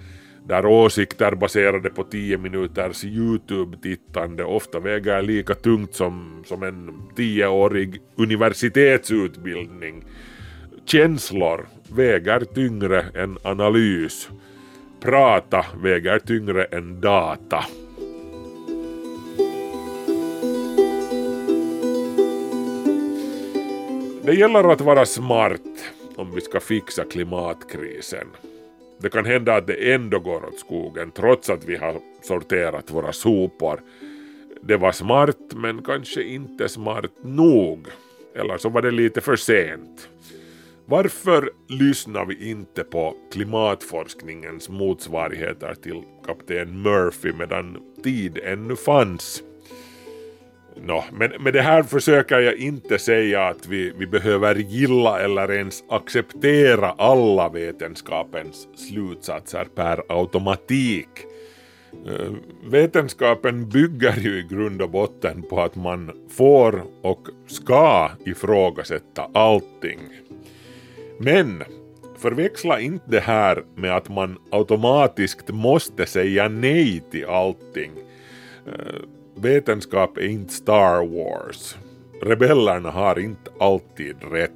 där 0.49 0.67
åsikter 0.67 1.35
baserade 1.35 1.91
på 1.91 2.03
10 2.03 2.39
minuters 2.39 3.05
YouTube-tittande 3.05 4.45
ofta 4.45 4.81
väger 4.81 5.23
lika 5.23 5.55
tungt 5.55 5.95
som, 5.95 6.43
som 6.47 6.63
en 6.63 6.91
10-årig 7.17 8.01
universitetsutbildning. 8.17 10.05
Känslor 10.85 11.67
väger 11.89 12.41
tyngre 12.41 13.05
än 13.15 13.39
analys. 13.43 14.31
Prata 15.01 15.67
väger 15.83 16.19
tyngre 16.19 16.65
än 16.65 17.01
data. 17.01 17.65
Det 24.25 24.35
gäller 24.35 24.73
att 24.73 24.81
vara 24.81 25.07
smart 25.07 25.61
om 26.17 26.35
vi 26.35 26.41
ska 26.41 26.61
fixa 26.61 27.05
klimatkrisen. 27.05 28.27
Det 28.99 29.11
kan 29.11 29.25
hända 29.25 29.55
att 29.55 29.67
det 29.67 29.93
ändå 29.93 30.19
går 30.19 30.45
åt 30.45 30.59
skogen 30.59 31.11
trots 31.11 31.51
att 31.51 31.65
vi 31.65 31.77
har 31.77 31.97
sorterat 32.23 32.91
våra 32.91 33.13
sopor. 33.13 33.81
Det 34.63 34.77
var 34.77 34.93
smart 34.93 35.39
men 35.55 35.83
kanske 35.83 36.23
inte 36.23 36.69
smart 36.69 37.13
nog. 37.23 37.87
Eller 38.35 38.59
så 38.59 38.69
var 38.69 38.83
det 38.83 38.91
lite 38.91 39.21
för 39.21 39.37
sent. 39.37 40.09
Varför 40.87 41.51
lyssnar 41.69 42.25
vi 42.25 42.51
inte 42.51 42.85
på 42.85 43.15
klimatforskningens 43.33 44.69
motsvarigheter 44.69 45.75
till 45.75 46.03
kapten 46.27 46.83
Murphy 46.83 47.33
medan 47.33 47.79
tid 48.05 48.39
ännu 48.45 48.77
fanns? 48.77 49.43
Nå, 50.77 51.05
men 51.13 51.31
med 51.43 51.53
det 51.53 51.63
här 51.63 51.83
försöker 51.83 52.39
jag 52.39 52.57
inte 52.57 52.99
säga 52.99 53.49
att 53.49 53.67
vi, 53.67 53.93
vi 53.99 54.07
behöver 54.07 54.55
gilla 54.55 55.21
eller 55.21 55.53
ens 55.53 55.85
acceptera 55.89 56.91
alla 56.91 57.49
vetenskapens 57.49 58.69
slutsatser 58.77 59.65
per 59.75 60.03
automatik. 60.09 61.09
Eh, 62.07 62.33
vetenskapen 62.65 63.69
bygger 63.69 64.17
ju 64.17 64.39
i 64.39 64.43
grund 64.43 64.83
och 64.83 64.91
botten 64.91 65.43
på 65.43 65.61
att 65.61 65.77
man 65.77 66.11
får 66.31 66.85
och 67.03 67.29
ska 67.47 68.11
ifrågasätta 68.25 69.31
allting. 69.35 70.01
Men 71.19 71.65
förväxla 72.19 72.81
inte 72.81 73.05
det 73.11 73.21
här 73.21 73.65
med 73.75 73.97
att 73.97 74.09
man 74.09 74.39
automatiskt 74.51 75.49
måste 75.49 76.07
säga 76.07 76.49
nej 76.49 77.03
till 77.11 77.27
allting. 77.27 77.93
Eh, 78.67 79.03
Vetenskap 79.37 80.17
är 80.17 80.27
inte 80.27 80.53
Star 80.53 81.07
Wars. 81.07 81.77
Rebellerna 82.23 82.91
har 82.91 83.19
inte 83.19 83.51
alltid 83.61 84.17
rätt. 84.33 84.51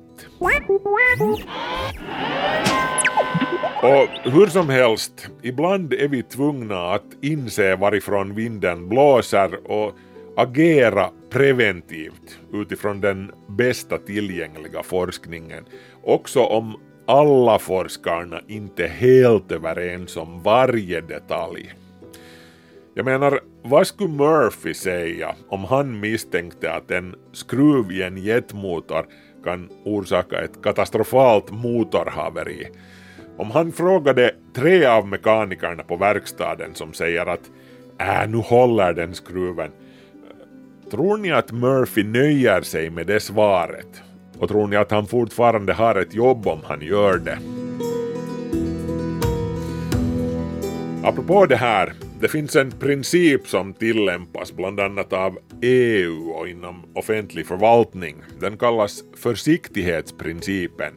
Och 3.82 4.32
hur 4.32 4.46
som 4.46 4.68
helst, 4.68 5.28
ibland 5.42 5.92
är 5.92 6.08
vi 6.08 6.22
tvungna 6.22 6.92
att 6.92 7.04
inse 7.22 7.76
varifrån 7.76 8.34
vinden 8.34 8.88
blåser 8.88 9.70
och 9.70 9.92
agera 10.36 11.10
preventivt 11.30 12.38
utifrån 12.52 13.00
den 13.00 13.32
bästa 13.48 13.98
tillgängliga 13.98 14.82
forskningen, 14.82 15.64
också 16.02 16.40
om 16.40 16.80
alla 17.06 17.58
forskarna 17.58 18.40
inte 18.48 18.84
är 18.84 18.88
helt 18.88 19.52
överens 19.52 20.16
om 20.16 20.42
varje 20.42 21.00
detalj. 21.00 21.74
Jag 22.98 23.04
menar, 23.04 23.40
vad 23.62 23.86
skulle 23.86 24.10
Murphy 24.10 24.74
säga 24.74 25.34
om 25.48 25.64
han 25.64 26.00
misstänkte 26.00 26.72
att 26.72 26.90
en 26.90 27.14
skruv 27.32 27.92
i 27.92 28.02
en 28.02 28.16
jetmotor 28.16 29.06
kan 29.44 29.68
orsaka 29.84 30.40
ett 30.40 30.62
katastrofalt 30.62 31.50
motorhaveri? 31.50 32.68
Om 33.36 33.50
han 33.50 33.72
frågade 33.72 34.34
tre 34.54 34.84
av 34.84 35.08
mekanikerna 35.08 35.82
på 35.82 35.96
verkstaden 35.96 36.74
som 36.74 36.92
säger 36.92 37.26
att 37.26 37.50
äh, 37.98 38.30
nu 38.30 38.36
håller 38.36 38.92
den 38.92 39.14
skruven. 39.14 39.70
Tror 40.90 41.16
ni 41.16 41.32
att 41.32 41.52
Murphy 41.52 42.04
nöjer 42.04 42.62
sig 42.62 42.90
med 42.90 43.06
det 43.06 43.20
svaret? 43.20 44.02
Och 44.38 44.48
tror 44.48 44.66
ni 44.66 44.76
att 44.76 44.90
han 44.90 45.06
fortfarande 45.06 45.72
har 45.72 45.94
ett 45.94 46.14
jobb 46.14 46.46
om 46.46 46.60
han 46.64 46.82
gör 46.82 47.18
det? 47.18 47.38
Apropå 51.04 51.46
det 51.46 51.56
här, 51.56 51.92
det 52.20 52.28
finns 52.28 52.56
en 52.56 52.70
princip 52.70 53.48
som 53.48 53.74
tillämpas 53.74 54.52
bland 54.52 54.80
annat 54.80 55.12
av 55.12 55.38
EU 55.62 56.30
och 56.30 56.48
inom 56.48 56.82
offentlig 56.94 57.46
förvaltning. 57.46 58.16
Den 58.40 58.56
kallas 58.56 59.04
försiktighetsprincipen. 59.16 60.92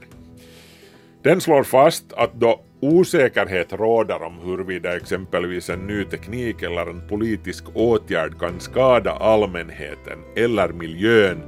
Den 1.24 1.42
slår 1.42 1.64
fast 1.64 2.14
att 2.14 2.34
då 2.34 2.62
osäkerhet 2.80 3.74
råder 3.74 4.22
om 4.24 4.40
huruvida 4.44 4.96
exempelvis 4.96 5.70
en 5.70 5.88
ny 5.88 6.04
teknik 6.04 6.62
eller 6.62 6.90
en 6.90 7.08
politisk 7.08 7.64
åtgärd 7.74 8.40
kan 8.40 8.60
skada 8.60 9.12
allmänheten 9.12 10.20
eller 10.36 10.70
miljön 10.70 11.42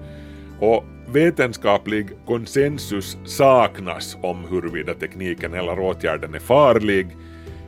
och 0.59 0.83
vetenskaplig 1.07 2.07
konsensus 2.25 3.17
saknas 3.25 4.17
om 4.21 4.45
huruvida 4.49 4.93
tekniken 4.93 5.53
eller 5.53 5.79
åtgärden 5.79 6.33
är 6.33 6.39
farlig, 6.39 7.07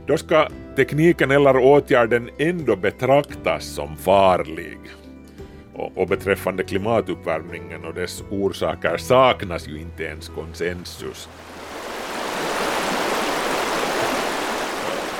då 0.06 0.16
ska 0.16 0.48
tekniken 0.76 1.30
eller 1.30 1.56
åtgärden 1.56 2.30
ändå 2.38 2.76
betraktas 2.76 3.64
som 3.64 3.96
farlig. 3.96 4.78
Och, 5.74 5.98
och 5.98 6.08
beträffande 6.08 6.64
klimatuppvärmningen 6.64 7.84
och 7.84 7.94
dess 7.94 8.22
orsaker 8.30 8.96
saknas 8.96 9.68
ju 9.68 9.80
inte 9.80 10.04
ens 10.04 10.28
konsensus. 10.28 11.28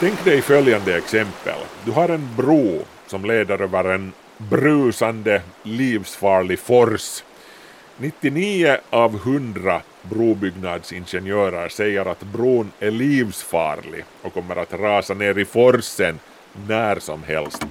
Tänk 0.00 0.24
dig 0.24 0.42
följande 0.42 0.96
exempel. 0.96 1.58
Du 1.84 1.90
har 1.90 2.08
en 2.08 2.28
bro 2.36 2.78
som 3.06 3.24
leder 3.24 3.62
över 3.62 3.84
en 3.84 4.12
brusande 4.38 5.42
livsfarlig 5.62 6.58
fors. 6.58 7.22
99 7.98 8.76
av 8.90 9.14
100 9.14 9.82
brobyggnadsingenjörer 10.02 11.68
säger 11.68 12.06
att 12.06 12.22
bron 12.22 12.70
är 12.80 12.90
livsfarlig 12.90 14.04
och 14.22 14.34
kommer 14.34 14.56
att 14.56 14.72
rasa 14.72 15.14
ner 15.14 15.38
i 15.38 15.44
forsen 15.44 16.18
när 16.68 16.98
som 16.98 17.22
helst. 17.22 17.64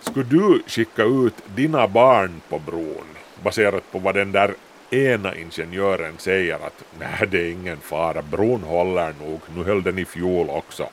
Skulle 0.00 0.24
du 0.24 0.62
skicka 0.66 1.04
ut 1.04 1.34
dina 1.56 1.88
barn 1.88 2.40
på 2.48 2.58
bron 2.58 3.06
baserat 3.42 3.92
på 3.92 3.98
vad 3.98 4.14
den 4.14 4.32
där 4.32 4.54
ena 4.90 5.36
ingenjören 5.36 6.14
säger 6.18 6.54
att 6.54 6.84
nej 6.98 7.28
det 7.30 7.40
är 7.40 7.50
ingen 7.50 7.78
fara, 7.78 8.22
bron 8.22 8.62
håller 8.62 9.14
nog, 9.20 9.40
nu 9.56 9.64
höll 9.64 9.82
den 9.82 9.98
i 9.98 10.04
fjol 10.04 10.50
också. 10.50 10.88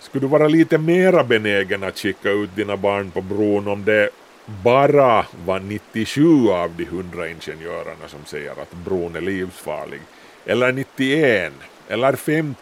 Skulle 0.00 0.24
du 0.24 0.28
vara 0.28 0.48
lite 0.48 0.78
mera 0.78 1.24
benägen 1.24 1.82
att 1.82 1.98
skicka 1.98 2.30
ut 2.30 2.56
dina 2.56 2.76
barn 2.76 3.10
på 3.10 3.20
bron 3.20 3.68
om 3.68 3.84
det 3.84 4.10
bara 4.46 5.26
var 5.46 5.60
97 5.60 6.48
av 6.48 6.70
de 6.76 6.84
100 6.84 7.28
ingenjörerna 7.28 8.08
som 8.08 8.24
säger 8.24 8.50
att 8.50 8.72
bron 8.84 9.16
är 9.16 9.20
livsfarlig? 9.20 10.00
Eller 10.46 10.72
91? 10.72 11.52
Eller 11.88 12.16
50? 12.16 12.56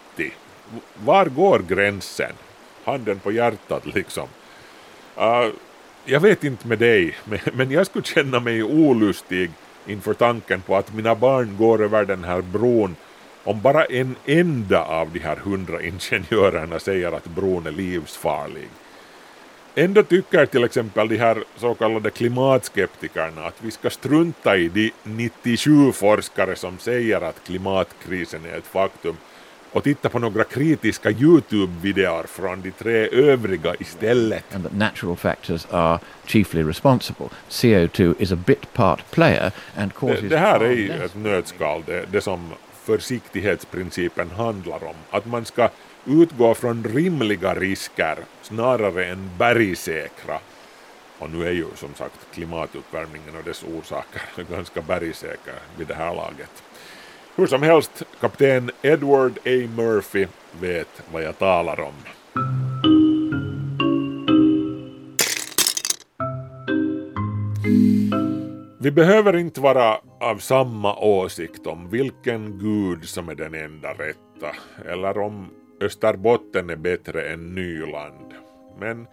Var 1.05 1.27
går 1.27 1.59
gränsen? 1.59 2.33
Handen 2.85 3.19
på 3.19 3.33
hjärtat 3.33 3.87
liksom. 3.87 4.29
Uh, 5.19 5.49
jag 6.05 6.21
vet 6.21 6.45
inte 6.45 6.69
med 6.69 6.79
dig, 6.79 7.15
men, 7.25 7.39
men 7.53 7.71
jag 7.71 7.87
skulle 7.87 8.05
känna 8.05 8.41
mig 8.41 8.63
olustig 8.63 9.51
inför 9.87 10.15
tanken 10.15 10.61
på 10.61 10.77
att 10.77 10.95
mina 10.95 11.15
barn 11.15 11.57
går 11.59 11.83
över 11.83 12.05
den 12.05 12.25
här 12.25 12.43
bron 12.43 12.97
om 13.45 13.61
bara 13.61 13.85
en 13.85 14.17
enda 14.27 14.85
av 14.85 15.11
de 15.13 15.19
här 15.19 15.37
hundra 15.37 15.83
ingenjörerna 15.83 16.79
säger 16.79 17.13
att 17.13 17.27
bron 17.27 17.67
är 17.67 17.71
livsfarlig. 17.71 18.69
Ändå 19.75 20.03
tycker 20.03 20.47
till 20.47 20.65
exempel 20.65 21.09
de 21.09 21.17
här 21.17 21.45
så 21.57 21.75
kallade 21.75 22.11
klimatskeptikerna 22.11 23.45
att 23.47 23.55
vi 23.63 23.71
ska 23.71 23.91
strunta 23.91 24.57
i 24.57 24.69
de 24.69 24.93
97 25.03 25.93
forskare 25.93 26.57
som 26.57 26.79
säger 26.79 27.21
att 27.21 27.45
klimatkrisen 27.47 28.45
är 28.45 28.59
ett 28.59 28.67
faktum 28.67 29.17
och 29.73 29.85
titta 29.85 30.09
på 30.09 30.19
några 30.19 30.45
kritiska 30.45 31.11
YouTube-videor 31.11 32.27
från 32.27 32.63
de 32.63 32.71
tre 32.71 33.09
övriga 33.13 33.75
istället. 33.79 34.55
and 34.55 34.65
that 34.65 34.73
natural 34.73 35.17
factors 35.17 35.67
are 35.71 35.99
chiefly 36.27 36.63
responsible. 36.63 37.29
CO2 37.49 38.15
is 38.19 38.33
a 38.33 38.39
bit 38.47 38.73
part 38.73 39.11
player 39.11 39.53
and 39.77 39.95
causes 39.95 40.21
Det, 40.21 40.29
det 40.29 40.39
här 40.39 40.61
är 40.61 40.73
ju 40.73 40.91
ett 40.91 41.15
nötskal, 41.15 41.83
det, 41.87 42.05
det 42.13 42.21
som 42.21 42.53
försiktighetsprincipen 42.85 44.31
handlar 44.31 44.85
om. 44.85 44.95
Att 45.11 45.27
man 45.27 45.45
ska 45.45 45.69
utgå 46.07 46.55
från 46.55 46.85
rimliga 46.85 47.55
risker 47.55 48.19
snarare 48.43 49.07
än 49.07 49.31
bergsäkra. 49.39 50.39
Och 51.19 51.31
nu 51.31 51.47
är 51.47 51.53
ju 51.53 51.67
som 51.75 51.95
sagt 51.95 52.35
klimatuppvärmningen 52.35 53.37
och 53.37 53.45
dess 53.45 53.65
orsaker 53.65 54.23
ganska 54.51 54.83
bergsäker 54.83 55.55
vid 55.77 55.87
det 55.87 55.95
här 55.95 56.15
laget. 56.15 56.63
Hur 57.37 57.47
som 57.47 57.63
helst, 57.63 58.03
kapten 58.21 58.71
Edward 58.83 59.33
A. 59.39 59.69
Murphy 59.77 60.27
vet 60.61 61.03
vad 61.13 61.23
jag 61.23 61.39
talar 61.39 61.81
om. 61.81 61.95
Vi 68.83 68.91
behöver 68.91 69.37
inte 69.37 69.61
vara 69.61 69.99
av 70.21 70.39
samma 70.39 70.97
åsikt 70.97 71.67
om 71.67 71.91
vilken 71.91 72.59
gud 72.59 73.09
som 73.09 73.29
är 73.29 73.35
den 73.35 73.55
enda 73.55 73.93
rätta, 73.93 74.57
eller 74.89 75.19
om 75.19 75.49
Österbotten 75.81 76.71
är 76.71 76.77
bättre 76.77 77.23
än 77.23 77.55
Nyland. 77.55 78.35
Men 78.81 79.07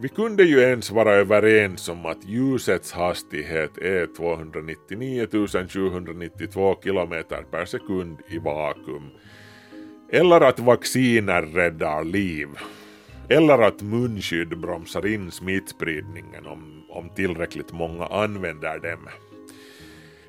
vi 0.00 0.08
kunde 0.08 0.44
ju 0.44 0.60
ens 0.60 0.90
vara 0.90 1.14
överens 1.14 1.88
om 1.88 2.06
att 2.06 2.24
ljusets 2.24 2.92
hastighet 2.92 3.78
är 3.78 4.16
299 4.16 5.26
792 5.68 6.76
kilometer 6.84 7.42
per 7.50 7.64
sekund 7.64 8.18
i 8.28 8.38
vakuum. 8.38 9.10
Eller 10.12 10.40
att 10.40 10.60
vacciner 10.60 11.42
räddar 11.42 12.04
liv. 12.04 12.48
Eller 13.28 13.58
att 13.58 13.82
munskydd 13.82 14.60
bromsar 14.60 15.06
in 15.06 15.30
smittspridningen 15.30 16.46
om, 16.46 16.84
om 16.90 17.10
tillräckligt 17.14 17.72
många 17.72 18.06
använder 18.06 18.78
dem. 18.78 19.08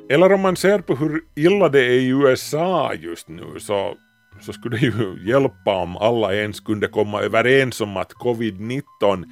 Eller 0.09 0.33
om 0.33 0.41
man 0.41 0.55
ser 0.55 0.79
på 0.79 0.95
hur 0.95 1.21
illa 1.35 1.69
det 1.69 1.85
är 1.85 1.99
i 1.99 2.07
USA 2.07 2.93
just 2.93 3.27
nu 3.27 3.59
så, 3.59 3.97
så 4.39 4.53
skulle 4.53 4.77
det 4.77 4.85
ju 4.85 5.17
hjälpa 5.25 5.75
om 5.75 5.97
alla 5.97 6.35
ens 6.35 6.59
kunde 6.59 6.87
komma 6.87 7.21
överens 7.21 7.81
om 7.81 7.97
att 7.97 8.13
covid-19 8.13 9.25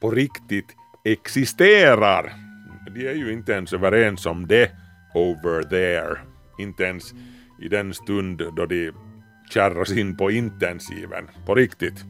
på 0.00 0.10
riktigt 0.10 0.76
existerar. 1.04 2.32
de 2.94 3.08
är 3.08 3.14
ju 3.14 3.32
inte 3.32 3.52
ens 3.52 3.72
överens 3.72 4.26
om 4.26 4.46
det 4.46 4.70
over 5.14 5.62
there. 5.62 6.18
Inte 6.58 6.82
ens 6.84 7.14
i 7.62 7.68
den 7.68 7.94
stund 7.94 8.42
då 8.56 8.66
de 8.66 8.92
kärras 9.50 9.92
in 9.92 10.16
på 10.16 10.30
intensiven. 10.30 11.28
På 11.46 11.54
riktigt. 11.54 12.04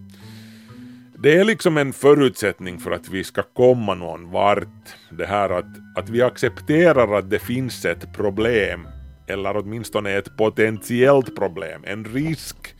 Det 1.19 1.39
är 1.39 1.45
liksom 1.45 1.77
en 1.77 1.93
förutsättning 1.93 2.79
för 2.79 2.91
att 2.91 3.09
vi 3.09 3.25
ska 3.25 3.43
komma 3.43 3.95
någon 3.95 4.31
vart. 4.31 4.97
Det 5.11 5.27
här 5.27 5.51
att, 5.51 5.97
att 5.97 6.09
vi 6.11 6.23
accepterar 6.23 7.19
att 7.19 7.31
det 7.31 7.39
finns 7.39 7.85
ett 7.85 8.13
problem. 8.13 8.87
Eller 9.27 9.57
åtminstone 9.57 10.11
ett 10.13 10.37
potentiellt 10.37 11.37
problem, 11.37 11.83
en 11.85 12.05
risk. 12.05 12.75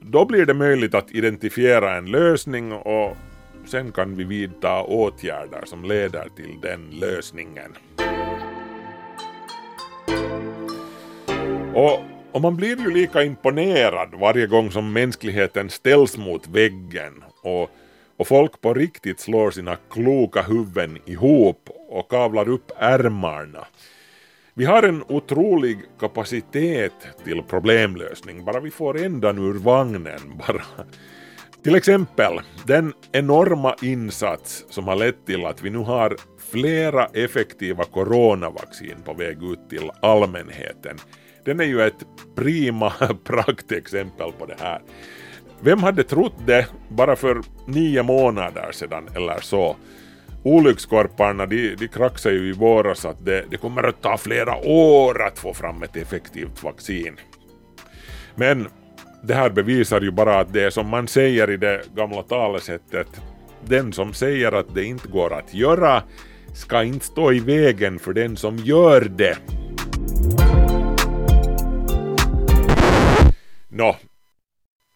Då 0.00 0.24
blir 0.24 0.46
det 0.46 0.54
möjligt 0.54 0.94
att 0.94 1.10
identifiera 1.10 1.96
en 1.96 2.10
lösning 2.10 2.72
och 2.72 3.16
sen 3.66 3.92
kan 3.92 4.16
vi 4.16 4.24
vidta 4.24 4.82
åtgärder 4.82 5.62
som 5.64 5.84
leder 5.84 6.28
till 6.36 6.60
den 6.62 6.90
lösningen. 6.90 7.72
Och, 11.74 12.00
och 12.32 12.40
man 12.40 12.56
blir 12.56 12.80
ju 12.80 12.90
lika 12.90 13.22
imponerad 13.22 14.08
varje 14.20 14.46
gång 14.46 14.70
som 14.70 14.92
mänskligheten 14.92 15.70
ställs 15.70 16.16
mot 16.16 16.48
väggen 16.48 17.24
och, 17.42 17.70
och 18.16 18.26
folk 18.26 18.60
på 18.60 18.74
riktigt 18.74 19.20
slår 19.20 19.50
sina 19.50 19.76
kloka 19.90 20.42
huvuden 20.42 20.98
ihop 21.06 21.68
och 21.88 22.10
kavlar 22.10 22.48
upp 22.48 22.72
ärmarna. 22.76 23.66
Vi 24.54 24.64
har 24.64 24.82
en 24.82 25.04
otrolig 25.08 25.78
kapacitet 26.00 26.92
till 27.24 27.42
problemlösning, 27.42 28.44
bara 28.44 28.60
vi 28.60 28.70
får 28.70 29.02
ändan 29.02 29.38
ur 29.38 29.54
vagnen 29.58 30.20
bara. 30.38 30.62
Till 31.62 31.74
exempel 31.74 32.40
den 32.66 32.92
enorma 33.12 33.74
insats 33.82 34.64
som 34.70 34.88
har 34.88 34.96
lett 34.96 35.26
till 35.26 35.46
att 35.46 35.62
vi 35.62 35.70
nu 35.70 35.78
har 35.78 36.16
flera 36.50 37.06
effektiva 37.06 37.84
coronavaccin 37.84 38.96
på 39.04 39.14
väg 39.14 39.42
ut 39.42 39.70
till 39.70 39.90
allmänheten. 40.02 40.96
Den 41.44 41.60
är 41.60 41.64
ju 41.64 41.82
ett 41.82 42.06
prima 42.36 42.90
praktexempel 43.24 44.32
på 44.38 44.46
det 44.46 44.56
här. 44.60 44.82
Vem 45.60 45.82
hade 45.82 46.04
trott 46.04 46.46
det 46.46 46.66
bara 46.88 47.16
för 47.16 47.40
nio 47.66 48.02
månader 48.02 48.72
sedan 48.72 49.08
eller 49.14 49.40
så? 49.40 49.76
Olyckskorparna 50.42 51.46
de, 51.46 51.74
de 51.74 51.88
kraxade 51.88 52.34
ju 52.34 52.48
i 52.48 52.52
våras 52.52 53.04
att 53.04 53.24
det, 53.24 53.44
det 53.50 53.56
kommer 53.56 53.82
att 53.82 54.02
ta 54.02 54.18
flera 54.18 54.56
år 54.56 55.22
att 55.22 55.38
få 55.38 55.54
fram 55.54 55.82
ett 55.82 55.96
effektivt 55.96 56.62
vaccin. 56.62 57.16
Men 58.34 58.68
det 59.22 59.34
här 59.34 59.50
bevisar 59.50 60.00
ju 60.00 60.10
bara 60.10 60.40
att 60.40 60.52
det 60.52 60.62
är 60.62 60.70
som 60.70 60.88
man 60.88 61.08
säger 61.08 61.50
i 61.50 61.56
det 61.56 61.82
gamla 61.94 62.22
talesättet, 62.22 63.20
den 63.64 63.92
som 63.92 64.14
säger 64.14 64.52
att 64.52 64.74
det 64.74 64.84
inte 64.84 65.08
går 65.08 65.32
att 65.32 65.54
göra 65.54 66.02
ska 66.54 66.82
inte 66.82 67.06
stå 67.06 67.32
i 67.32 67.40
vägen 67.40 67.98
för 67.98 68.12
den 68.12 68.36
som 68.36 68.56
gör 68.56 69.00
det. 69.00 69.38
Nå, 73.68 73.96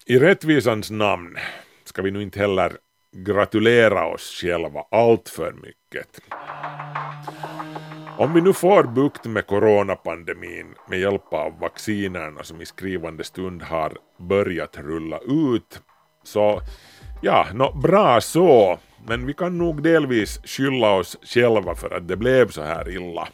i 0.07 0.19
rättvisans 0.19 0.91
namn 0.91 1.37
ska 1.85 2.03
vi 2.03 2.11
nu 2.11 2.23
inte 2.23 2.39
heller 2.39 2.73
gratulera 3.15 4.07
oss 4.07 4.41
själva 4.41 4.85
allt 4.91 5.29
för 5.29 5.53
mycket. 5.53 6.21
Om 8.19 8.35
vi 8.35 8.41
nu 8.41 8.53
får 8.53 8.83
bukt 8.83 9.25
med 9.25 9.47
coronapandemin 9.47 10.75
med 10.89 11.01
hjälp 11.01 11.33
av 11.33 11.59
vaccinerna 11.59 12.43
som 12.43 12.61
i 12.61 12.67
skrivande 12.67 13.25
stund 13.25 13.63
har 13.63 13.93
börjat 14.19 14.77
rulla 14.77 15.19
ut, 15.19 15.81
så 16.23 16.61
ja, 17.23 17.47
nå, 17.55 17.73
bra 17.73 18.21
så, 18.21 18.79
men 19.07 19.27
vi 19.27 19.35
kan 19.35 19.59
nog 19.59 19.83
delvis 19.83 20.41
skylla 20.45 20.93
oss 20.95 21.19
själva 21.23 21.75
för 21.75 21.91
att 21.91 22.09
det 22.09 22.17
blev 22.17 22.49
så 22.49 22.63
här 22.63 22.89
illa. 22.89 23.29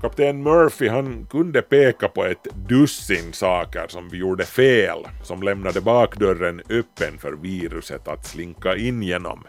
Kapten 0.00 0.42
Murphy 0.42 0.88
han 0.88 1.26
kunde 1.30 1.62
peka 1.62 2.08
på 2.08 2.24
ett 2.24 2.44
dussin 2.68 3.32
saker 3.32 3.88
som 3.88 4.08
vi 4.08 4.18
gjorde 4.18 4.44
fel, 4.44 4.98
som 5.22 5.42
lämnade 5.42 5.80
bakdörren 5.80 6.62
öppen 6.70 7.18
för 7.18 7.32
viruset 7.32 8.08
att 8.08 8.26
slinka 8.26 8.76
in 8.76 9.02
genom. 9.02 9.44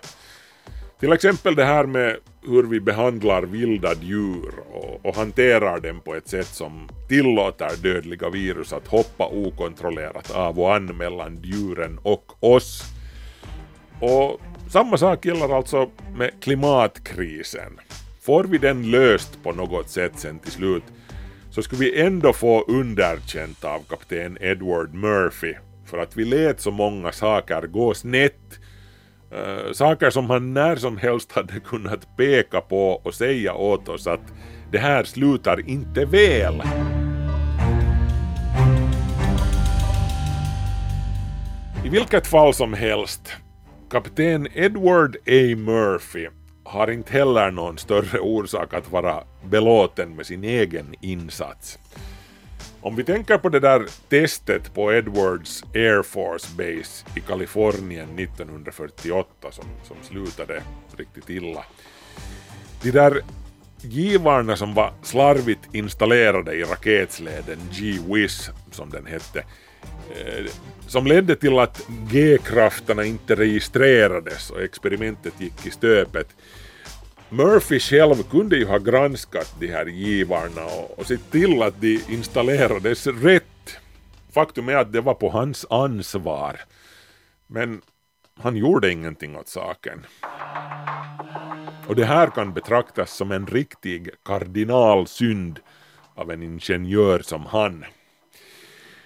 Till 0.99 1.13
exempel 1.13 1.55
det 1.55 1.65
här 1.65 1.85
med 1.85 2.17
hur 2.41 2.63
vi 2.63 2.79
behandlar 2.79 3.43
vilda 3.43 3.93
djur 3.93 4.51
och, 4.71 5.05
och 5.05 5.15
hanterar 5.15 5.79
dem 5.79 6.01
på 6.05 6.15
ett 6.15 6.27
sätt 6.27 6.47
som 6.47 6.89
tillåter 7.07 7.83
dödliga 7.83 8.29
virus 8.29 8.73
att 8.73 8.87
hoppa 8.87 9.25
okontrollerat 9.25 10.31
av 10.31 10.59
och 10.59 10.75
an 10.75 10.97
mellan 10.97 11.41
djuren 11.43 11.99
och 12.03 12.43
oss. 12.43 12.83
Och 13.99 14.41
samma 14.69 14.97
sak 14.97 15.25
gäller 15.25 15.55
alltså 15.57 15.89
med 16.15 16.31
klimatkrisen. 16.41 17.79
Får 18.23 18.43
vi 18.43 18.57
den 18.57 18.91
löst 18.91 19.43
på 19.43 19.51
något 19.51 19.89
sätt 19.89 20.11
sen 20.15 20.39
till 20.39 20.51
slut 20.51 20.83
så 21.49 21.61
skulle 21.61 21.79
vi 21.79 22.01
ändå 22.01 22.33
få 22.33 22.63
underkänt 22.67 23.63
av 23.63 23.79
kapten 23.89 24.37
Edward 24.41 24.93
Murphy 24.93 25.53
för 25.85 25.97
att 25.97 26.17
vi 26.17 26.25
lät 26.25 26.61
så 26.61 26.71
många 26.71 27.11
saker 27.11 27.61
gå 27.61 27.93
snett. 27.93 28.59
Uh, 29.33 29.71
saker 29.71 30.09
som 30.09 30.29
han 30.29 30.53
när 30.53 30.75
som 30.75 30.97
helst 30.97 31.31
hade 31.31 31.59
kunnat 31.59 32.17
peka 32.17 32.61
på 32.61 32.91
och 32.91 33.13
säga 33.13 33.53
åt 33.53 33.89
oss 33.89 34.07
att 34.07 34.33
det 34.71 34.77
här 34.77 35.03
slutar 35.03 35.69
inte 35.69 36.05
väl. 36.05 36.63
I 41.85 41.89
vilket 41.89 42.27
fall 42.27 42.53
som 42.53 42.73
helst, 42.73 43.33
kapten 43.89 44.47
Edward 44.53 45.15
A. 45.15 45.55
Murphy 45.57 46.27
har 46.71 46.91
inte 46.91 47.13
heller 47.13 47.51
någon 47.51 47.77
större 47.77 48.19
orsak 48.19 48.73
att 48.73 48.91
vara 48.91 49.23
belåten 49.43 50.15
med 50.15 50.25
sin 50.25 50.43
egen 50.43 50.95
insats. 51.01 51.79
Om 52.81 52.95
vi 52.95 53.03
tänker 53.03 53.37
på 53.37 53.49
det 53.49 53.59
där 53.59 53.85
testet 54.09 54.73
på 54.73 54.93
Edwards 54.93 55.63
Air 55.73 56.03
Force 56.03 56.47
Base 56.57 57.05
i 57.15 57.19
Kalifornien 57.19 58.19
1948 58.19 59.51
som, 59.51 59.65
som 59.83 59.97
slutade 60.01 60.63
riktigt 60.97 61.29
illa. 61.29 61.65
De 62.81 62.91
där 62.91 63.21
givarna 63.81 64.55
som 64.55 64.73
var 64.73 64.93
slarvigt 65.03 65.75
installerade 65.75 66.53
i 66.53 66.63
raketsleden 66.63 67.59
G-Wiz 67.71 68.49
som 68.71 68.89
den 68.89 69.05
hette, 69.05 69.43
Eh, 70.15 70.45
som 70.87 71.05
ledde 71.05 71.35
till 71.35 71.59
att 71.59 71.87
G-krafterna 72.11 73.03
inte 73.03 73.35
registrerades 73.35 74.49
och 74.49 74.61
experimentet 74.61 75.33
gick 75.41 75.65
i 75.65 75.71
stöpet. 75.71 76.27
Murphy 77.29 77.79
själv 77.79 78.23
kunde 78.23 78.57
ju 78.57 78.65
ha 78.65 78.77
granskat 78.77 79.55
de 79.59 79.67
här 79.67 79.85
givarna 79.85 80.65
och, 80.65 80.99
och 80.99 81.07
sett 81.07 81.31
till 81.31 81.61
att 81.61 81.81
de 81.81 82.01
installerades 82.09 83.07
rätt. 83.07 83.77
Faktum 84.33 84.69
är 84.69 84.75
att 84.75 84.93
det 84.93 85.01
var 85.01 85.13
på 85.13 85.29
hans 85.29 85.65
ansvar. 85.69 86.59
Men 87.47 87.81
han 88.39 88.55
gjorde 88.55 88.91
ingenting 88.91 89.37
åt 89.37 89.47
saken. 89.47 90.05
Och 91.87 91.95
det 91.95 92.05
här 92.05 92.27
kan 92.27 92.53
betraktas 92.53 93.15
som 93.15 93.31
en 93.31 93.47
riktig 93.47 94.09
kardinalsynd 94.25 95.59
av 96.15 96.31
en 96.31 96.43
ingenjör 96.43 97.19
som 97.19 97.45
han. 97.45 97.85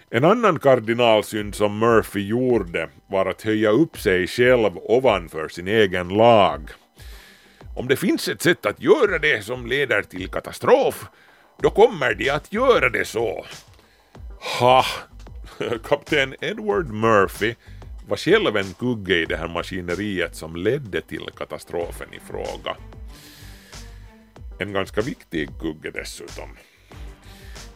En 0.10 0.26
annan 0.26 0.60
kardinalsynd 0.60 1.56
som 1.56 1.80
Murphy 1.80 2.28
gjorde 2.28 2.89
var 3.08 3.26
att 3.26 3.41
höja 3.41 3.70
upp 3.70 4.00
sig 4.00 4.28
själv 4.28 4.72
ovanför 4.78 5.48
sin 5.48 5.68
egen 5.68 6.10
lag. 6.10 6.70
Om 7.76 7.88
det 7.88 7.96
finns 7.96 8.28
ett 8.28 8.41
sätt 8.41 8.65
att 8.65 8.82
göra 8.82 9.20
det 9.20 9.46
som 9.46 9.65
leder 9.68 10.02
till 10.02 10.28
katastrof, 10.28 11.06
då 11.62 11.70
kommer 11.70 12.13
de 12.13 12.30
att 12.30 12.54
göra 12.54 12.89
det 12.89 13.06
så. 13.06 13.46
Ha! 14.60 14.86
Kapten 15.84 16.36
Edward 16.41 16.89
Murphy 16.89 17.56
var 18.08 18.18
själv 18.18 18.58
en 18.58 18.74
kugge 18.74 19.15
i 19.15 19.26
det 19.26 19.38
här 19.38 19.48
maskineriet 19.48 20.36
som 20.36 20.56
ledde 20.56 21.02
till 21.02 21.30
katastrofen 21.38 22.13
i 22.13 22.20
fråga. 22.20 22.78
En 24.60 24.74
ganska 24.74 25.02
viktig 25.02 25.50
kugge 25.60 25.91
dessutom. 25.91 26.50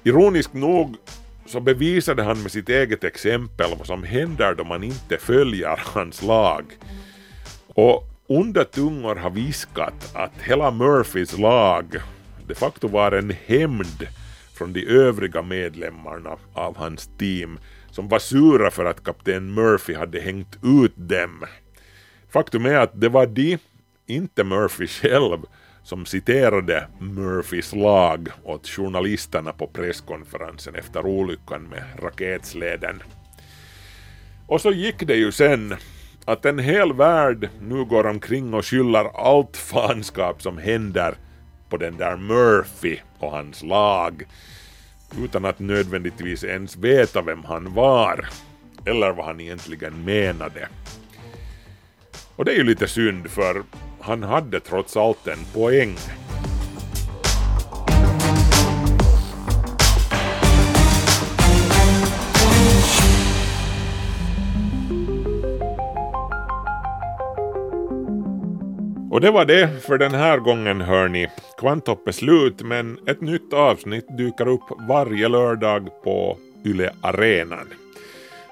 Ironiskt 0.03 0.53
nog 0.53 0.97
så 1.49 1.59
bevisade 1.59 2.23
han 2.23 2.41
med 2.41 2.51
sitt 2.51 2.69
eget 2.69 3.03
exempel 3.03 3.75
vad 3.77 3.87
som 3.87 4.03
händer 4.03 4.55
då 4.55 4.63
man 4.63 4.83
inte 4.83 5.17
följer 5.17 5.79
hans 5.85 6.21
lag. 6.21 6.65
Och 7.67 8.03
onda 8.27 8.63
tungor 8.63 9.15
har 9.15 9.29
viskat 9.29 10.15
att 10.15 10.41
hela 10.41 10.71
Murphys 10.71 11.37
lag 11.37 12.01
de 12.47 12.55
facto 12.55 12.87
var 12.87 13.11
en 13.11 13.33
hämnd 13.45 14.07
från 14.53 14.73
de 14.73 14.85
övriga 14.85 15.41
medlemmarna 15.41 16.37
av 16.53 16.77
hans 16.77 17.09
team 17.17 17.59
som 17.91 18.07
var 18.07 18.19
sura 18.19 18.71
för 18.71 18.85
att 18.85 19.03
kapten 19.03 19.53
Murphy 19.53 19.93
hade 19.93 20.19
hängt 20.19 20.57
ut 20.63 20.93
dem. 20.95 21.45
Faktum 22.29 22.65
är 22.65 22.75
att 22.75 23.01
det 23.01 23.09
var 23.09 23.25
de, 23.25 23.57
inte 24.07 24.43
Murphy 24.43 24.87
själv, 24.87 25.37
som 25.89 26.05
citerade 26.05 26.87
Murphys 26.99 27.73
lag 27.73 28.29
åt 28.43 28.67
journalisterna 28.67 29.53
på 29.53 29.67
presskonferensen 29.67 30.75
efter 30.75 31.05
olyckan 31.05 31.63
med 31.63 31.83
raketsleden. 32.03 33.03
Och 34.47 34.61
så 34.61 34.71
gick 34.71 35.07
det 35.07 35.15
ju 35.15 35.31
sen 35.31 35.75
att 36.25 36.45
en 36.45 36.59
hel 36.59 36.93
värld 36.93 37.49
nu 37.61 37.85
går 37.85 38.05
omkring 38.05 38.53
och 38.53 38.65
skyller 38.65 39.29
allt 39.29 39.57
fanskap 39.71 40.41
som 40.41 40.57
händer 40.57 41.15
på 41.69 41.77
den 41.77 41.97
där 41.97 42.17
Murphy 42.17 42.97
och 43.19 43.31
hans 43.31 43.63
lag 43.63 44.23
utan 45.23 45.45
att 45.45 45.59
nödvändigtvis 45.59 46.43
ens 46.43 46.77
veta 46.77 47.21
vem 47.21 47.43
han 47.43 47.73
var 47.73 48.29
eller 48.85 49.11
vad 49.11 49.25
han 49.25 49.39
egentligen 49.39 50.05
menade. 50.05 50.67
Och 52.35 52.45
det 52.45 52.51
är 52.51 52.57
ju 52.57 52.63
lite 52.63 52.87
synd 52.87 53.29
för 53.29 53.63
han 54.09 54.23
hade 54.23 54.59
trots 54.59 54.97
allt 54.97 55.27
en 55.27 55.45
poäng. 55.53 55.95
Och 69.11 69.21
det 69.21 69.31
var 69.31 69.45
det 69.45 69.83
för 69.83 69.97
den 69.97 70.13
här 70.13 70.37
gången 70.37 70.81
hörni. 70.81 71.27
Kvantopp 71.57 72.07
är 72.07 72.11
slut 72.11 72.61
men 72.61 72.99
ett 73.07 73.21
nytt 73.21 73.53
avsnitt 73.53 74.17
dyker 74.17 74.47
upp 74.47 74.61
varje 74.87 75.27
lördag 75.27 75.89
på 76.03 76.37
Yle 76.65 76.93
Arenan. 77.01 77.67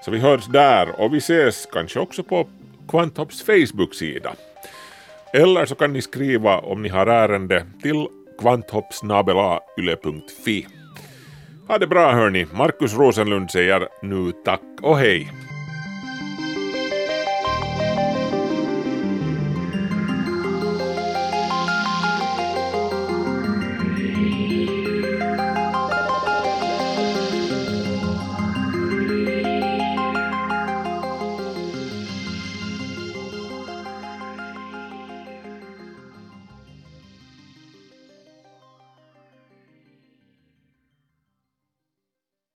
Så 0.06 0.12
vi 0.12 0.20
hörs 0.20 0.46
där 0.46 1.02
och 1.02 1.14
vi 1.14 1.18
ses 1.18 1.68
kanske 1.72 2.00
också 2.00 2.24
på 2.24 2.48
Kvanthopps 2.88 3.42
Facebook-sida. 3.42 4.34
Eller 5.38 5.66
så 5.66 5.76
kan 5.76 5.94
ni 5.94 6.02
skriva 6.02 6.58
om 6.58 6.82
ni 6.82 6.90
har 6.90 7.08
ärende 7.08 7.66
till 7.82 8.08
kvanthoppsnabelayle.fi. 8.40 10.68
Ha 11.68 11.78
det 11.78 11.88
bra 11.88 12.12
hörni. 12.12 12.46
Markus 12.54 12.98
Rosenlund 12.98 13.52
säger 13.52 13.88
nu 14.02 14.32
tack 14.46 14.62
och 14.82 14.98
hej. 14.98 15.32